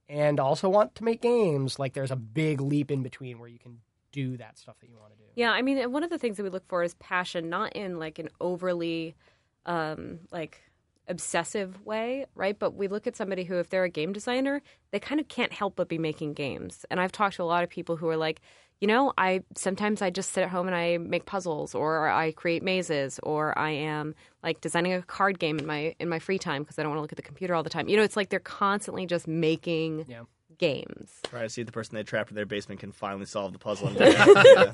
[0.07, 1.79] and also want to make games.
[1.79, 3.79] Like there's a big leap in between where you can
[4.13, 5.25] do that stuff that you want to do.
[5.35, 7.99] Yeah, I mean, one of the things that we look for is passion, not in
[7.99, 9.15] like an overly,
[9.65, 10.61] um, like
[11.11, 12.59] obsessive way, right?
[12.59, 15.53] But we look at somebody who, if they're a game designer, they kind of can't
[15.53, 16.87] help but be making games.
[16.91, 18.41] And I've talked to a lot of people who are like,
[18.81, 22.33] you know, I sometimes I just sit at home and I make puzzles, or I
[22.33, 26.39] create mazes, or I am like designing a card game in my in my free
[26.39, 27.89] time because I don't want to look at the computer all the time.
[27.91, 30.23] You know, it's like they're constantly just making Yeah.
[30.57, 31.21] games.
[31.31, 33.89] Right, see if the person they trapped in their basement can finally solve the puzzle.
[33.89, 34.73] And yeah.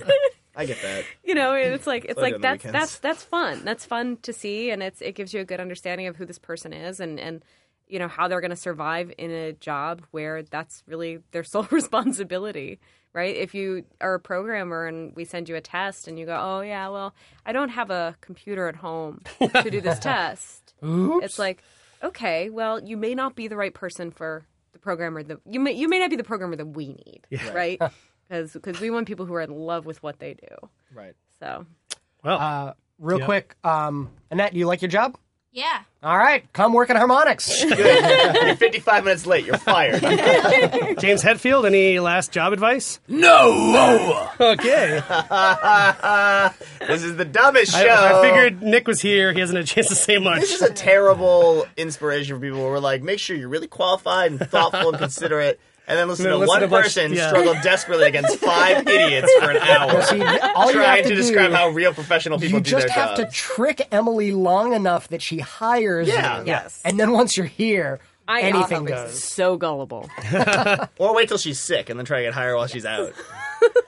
[0.57, 1.05] I get that.
[1.23, 3.63] you know it's like it's like that's that's that's fun.
[3.65, 6.39] That's fun to see and it's it gives you a good understanding of who this
[6.39, 7.45] person is and and
[7.89, 11.69] you know how they're going to survive in a job where that's really their sole
[11.71, 12.79] responsibility
[13.13, 13.35] right?
[13.35, 16.61] If you are a programmer and we send you a test and you go oh
[16.61, 17.15] yeah well
[17.47, 20.75] i don't have a computer at home to do this test
[21.23, 21.63] it's like
[22.03, 24.45] okay well you may not be the right person for
[24.75, 27.23] the programmer that you may you may not be the programmer that we need
[27.55, 27.81] right
[28.29, 31.15] because because we want people who are in love with what they do Right.
[31.41, 31.67] so
[32.25, 33.25] Well, Uh, real Yeah.
[33.27, 35.17] quick, um, Annette, do you like your job?
[35.53, 35.81] Yeah.
[36.03, 37.65] All right, come work at Harmonix.
[38.45, 39.47] You're 55 minutes late.
[39.47, 40.01] You're fired.
[41.01, 43.01] James Hetfield, any last job advice?
[43.09, 44.29] No!
[44.39, 45.01] Okay.
[46.87, 47.87] this is the dumbest show.
[47.87, 49.33] I, I figured Nick was here.
[49.33, 50.41] He hasn't had a chance to say much.
[50.41, 54.33] This is a terrible inspiration for people where we're like, make sure you're really qualified
[54.33, 55.59] and thoughtful and considerate,
[55.89, 57.29] and then listen And to listen one to a bunch- person yeah.
[57.29, 60.03] struggle desperately against five idiots for an hour.
[60.03, 62.81] See, all you trying have to, to, describe do, how real professional people do their
[62.81, 62.89] job.
[62.89, 66.41] you do just their have to trick Emily long enough that she hires Yeah.
[66.41, 66.47] you.
[66.47, 66.81] Yes.
[66.85, 69.23] And then once you're here, I anything I'm goes.
[69.23, 70.11] so gullible.
[70.99, 73.13] Or wait till she's sick and then try to get hired while she's out.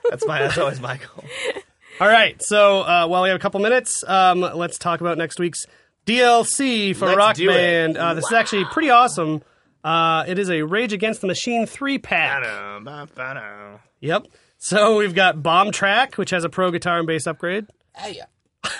[0.09, 0.39] That's my.
[0.39, 1.25] That's always my goal.
[1.99, 2.41] All right.
[2.41, 5.65] So uh, while we have a couple minutes, um, let's talk about next week's
[6.05, 7.53] DLC for Let's Rock do it.
[7.53, 7.97] Band.
[7.97, 9.41] Uh, this is actually pretty awesome.
[9.83, 12.43] Uh, it is a Rage Against the Machine three pack.
[12.83, 14.27] Ba-da, Yep.
[14.57, 17.65] So we've got Bombtrack, which has a pro guitar and bass upgrade.
[18.11, 18.25] yeah.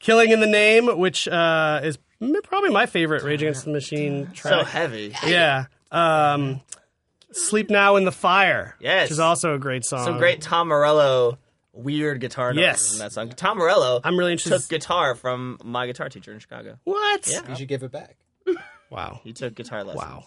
[0.00, 4.26] Killing in the Name, which uh, is m- probably my favorite Rage Against the Machine
[4.32, 4.52] track.
[4.52, 4.66] So track.
[4.68, 5.14] heavy.
[5.26, 5.66] yeah.
[5.92, 6.60] Um,
[7.30, 8.76] Sleep Now in the Fire.
[8.80, 9.04] Yes.
[9.04, 10.04] Which is also a great song.
[10.04, 11.38] Some great Tom Morello
[11.72, 12.92] weird guitar notes Yes.
[12.94, 13.28] in that song.
[13.30, 14.58] Tom Morello I'm really interested.
[14.60, 16.78] took guitar from my guitar teacher in Chicago.
[16.84, 17.26] what?
[17.30, 17.48] Yeah.
[17.48, 18.16] You should give it back.
[18.90, 19.20] Wow.
[19.24, 20.04] He took guitar lessons.
[20.04, 20.24] Wow.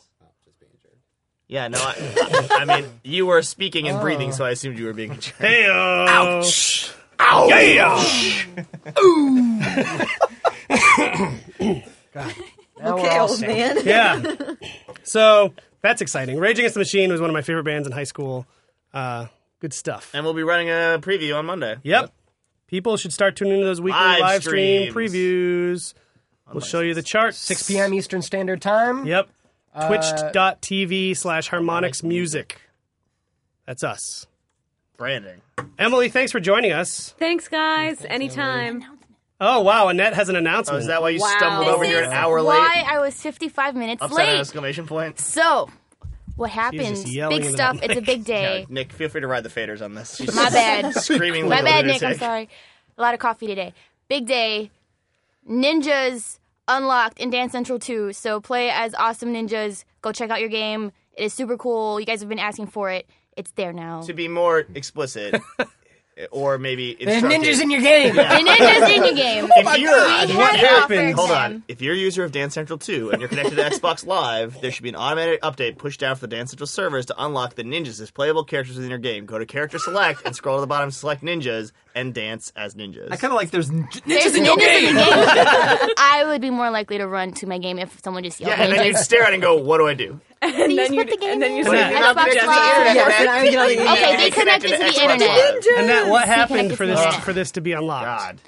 [1.47, 4.93] Yeah, no, I, I mean, you were speaking and breathing, so I assumed you were
[4.93, 5.35] being a jerk.
[5.37, 6.91] Hey, Ouch!
[7.19, 7.47] Ow!
[7.47, 8.03] Yeah!
[12.15, 13.47] Now Okay, we're old sick.
[13.47, 13.77] man.
[13.85, 14.35] yeah.
[15.07, 16.39] So that's exciting.
[16.39, 18.47] Rage Against the Machine was one of my favorite bands in high school.
[18.91, 19.27] Uh,
[19.59, 20.09] good stuff.
[20.15, 21.75] And we'll be running a preview on Monday.
[21.83, 22.11] Yep.
[22.65, 25.13] People should start tuning into those weekly Live live, stream streams.
[25.13, 25.93] previews.
[26.51, 27.37] We'll show you the charts.
[27.37, 27.93] 6 p.m.
[27.93, 29.05] Eastern Standard Time.
[29.05, 29.29] Yep.
[29.87, 32.61] Twitch.tv slash harmonix music.
[33.65, 34.25] That's us.
[34.97, 35.41] Branding.
[35.77, 37.13] Emily, thanks for joining us.
[37.19, 38.05] Thanks, guys.
[38.05, 38.83] Anytime.
[39.41, 39.89] Oh, wow.
[39.89, 40.77] Annette has an announcement.
[40.77, 41.33] Oh, is that why you Wow.
[41.37, 42.87] stumbled This over here an is hour why late?
[42.87, 44.39] I was 55 minutes Upside down late.
[44.39, 45.19] exclamation point.
[45.19, 45.69] So,
[46.37, 47.13] what happens?
[47.13, 47.79] yelling Big into stuff.
[47.83, 48.59] It's a big day.
[48.61, 50.15] Yeah, Nick, feel free to ride the faders on this.
[50.15, 50.93] She's My bad.
[50.95, 51.95] Screaming My like bad, Nick.
[51.95, 52.19] I'm lunatic.
[52.19, 52.49] sorry.
[52.97, 53.73] A lot of coffee today.
[54.07, 54.71] Big day.
[55.49, 58.13] Ninjas unlocked in Dance Central 2.
[58.13, 59.83] So play as awesome ninjas.
[60.01, 60.91] Go check out your game.
[61.13, 61.99] It is super cool.
[61.99, 63.07] You guys have been asking for it.
[63.37, 64.01] It's there now.
[64.03, 65.41] To be more explicit,
[66.31, 68.15] or maybe There's ninjas in your game.
[68.15, 69.49] The ninjas in your game.
[69.55, 69.91] If oh you're,
[70.27, 71.15] We What had it offered happened?
[71.15, 71.63] Hold on.
[71.67, 74.71] If you're a user of Dance Central 2 and you're connected to Xbox Live, there
[74.71, 77.63] should be an automatic update pushed down for the Dance Central servers to unlock the
[77.63, 79.25] ninjas as playable characters within your game.
[79.25, 83.11] Go to Character Select and scroll to the bottom, select ninjas, and dance as ninjas.
[83.11, 84.89] I kind of like there's n- There's ninjas in your game.
[84.89, 85.03] in game.
[85.05, 88.63] I would be more likely to run to my game if someone just yelled yeah,
[88.65, 90.19] and then you'd stare at it and go, "What do I do?"
[90.51, 92.95] Please then you'd- the game and then you'd But say, Xbox connected to the Live.
[92.95, 95.65] Yes, and I'm gonna- you Okay, need be to connect connected to the internet.
[95.77, 98.05] And that what happened for this for this to be unlocked?
[98.05, 98.39] God.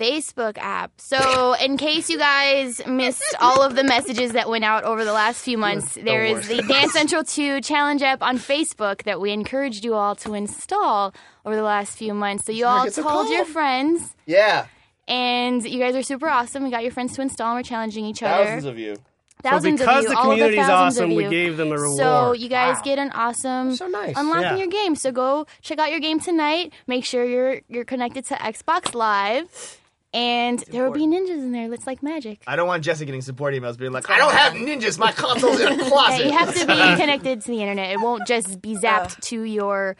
[0.00, 0.90] Facebook app.
[0.96, 5.12] So, in case you guys missed all of the messages that went out over the
[5.12, 9.30] last few months, there is the Dance Central 2 challenge app on Facebook that we
[9.30, 11.14] encouraged you all to install
[11.44, 12.46] over the last few months.
[12.46, 14.66] So, you all told your friends, Yeah.
[15.06, 16.64] and you guys are super awesome.
[16.64, 18.44] We got your friends to install, and we're challenging each other.
[18.44, 18.96] Thousands of you.
[19.42, 21.30] Thousands because of you, the all community's thousands awesome, of we you.
[21.30, 21.98] gave them a reward.
[21.98, 22.82] So you guys Wow.
[22.82, 24.14] get an awesome So nice.
[24.16, 24.56] unlocking Yeah.
[24.56, 24.94] your game.
[24.94, 26.72] So go check out your game tonight.
[26.86, 29.78] Make sure you're you're connected to Xbox Live,
[30.14, 31.72] and there will be ninjas in there.
[31.72, 32.42] It's like magic.
[32.46, 34.98] I don't want Jesse getting support emails being like, I don't have ninjas.
[34.98, 36.26] My console's in a Yeah, closet.
[36.26, 37.90] you have to be connected to the internet.
[37.92, 39.96] It won't just be zapped to your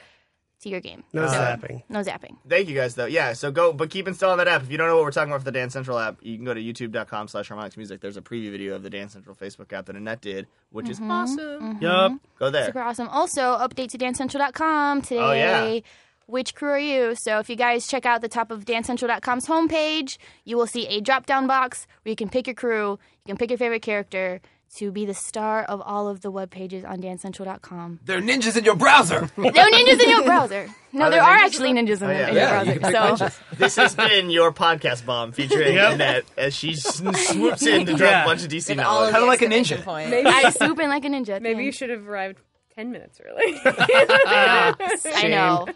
[0.62, 1.04] to your game.
[1.12, 1.82] no So, zapping.
[1.88, 2.36] No zapping.
[2.48, 3.06] Thank you guys though.
[3.06, 4.62] Yeah, so go but keep installing that app.
[4.62, 6.44] If you don't know what we're talking about for the Dance Central app, you can
[6.44, 8.00] go to youtube.com slash harmonix music.
[8.00, 10.98] There's a preview video of the Dance Central Facebook app that Annette did, which is
[10.98, 11.10] mm-hmm.
[11.10, 11.38] awesome.
[11.38, 11.82] Mm-hmm.
[11.82, 12.12] Yup.
[12.38, 12.66] Go there.
[12.66, 13.08] Super awesome.
[13.08, 15.20] Also, update to dancecentral.com today.
[15.20, 15.80] Oh, yeah.
[16.26, 17.14] Which crew are you?
[17.16, 21.00] So if you guys check out the top of dancecentral.com's homepage, you will see a
[21.00, 24.40] drop-down box where you can pick your crew, you can pick your favorite character
[24.76, 28.00] to be the star of all of the web pages on dancecentral.com.
[28.04, 29.28] They're ninjas in your browser.
[29.36, 30.68] no ninjas in your browser.
[30.94, 32.28] No, Are there there are actually in ninjas in, Oh, yeah.
[32.28, 33.24] in Yeah, your you browser.
[33.24, 33.38] can So.
[33.56, 35.92] This has been your podcast bomb featuring Yep.
[35.94, 38.22] Annette as she swoops in to drop Yeah.
[38.24, 39.12] a bunch of DC With all knowledge.
[39.14, 39.84] Kinda like a exclamation ninja.
[39.84, 40.12] point.
[40.26, 41.28] I swoop in like a ninja.
[41.30, 42.40] at the Maybe you should have arrived
[42.74, 43.58] 10 minutes early.
[43.64, 45.66] I know.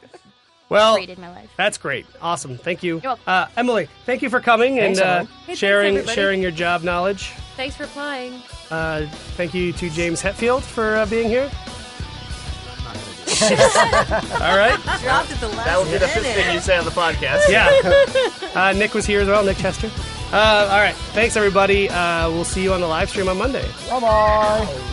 [0.69, 1.49] Well, my life.
[1.57, 2.05] that's great.
[2.21, 2.59] Awesome.
[2.59, 2.99] Thank you.
[3.03, 3.23] welcome.
[3.27, 6.15] Uh, Emily, thank you for coming Thanks, and uh, Hey, sharing everybody.
[6.15, 7.33] sharing your job knowledge.
[7.57, 8.35] Thanks for playing.
[8.71, 11.51] Uh, thank you to James Hetfield for uh, being here.
[13.43, 14.79] All right.
[15.03, 16.37] Dropped at the last That will be the fifth minute.
[16.45, 17.49] thing you say on the podcast.
[17.49, 17.69] Yeah.
[18.55, 19.91] Uh, Nick was here as well, Nick Chester.
[20.33, 20.95] Uh, all right.
[21.13, 21.89] Thanks, everybody.
[21.91, 23.69] Uh, we'll see you on the live stream on Monday.
[23.89, 24.93] Bye bye.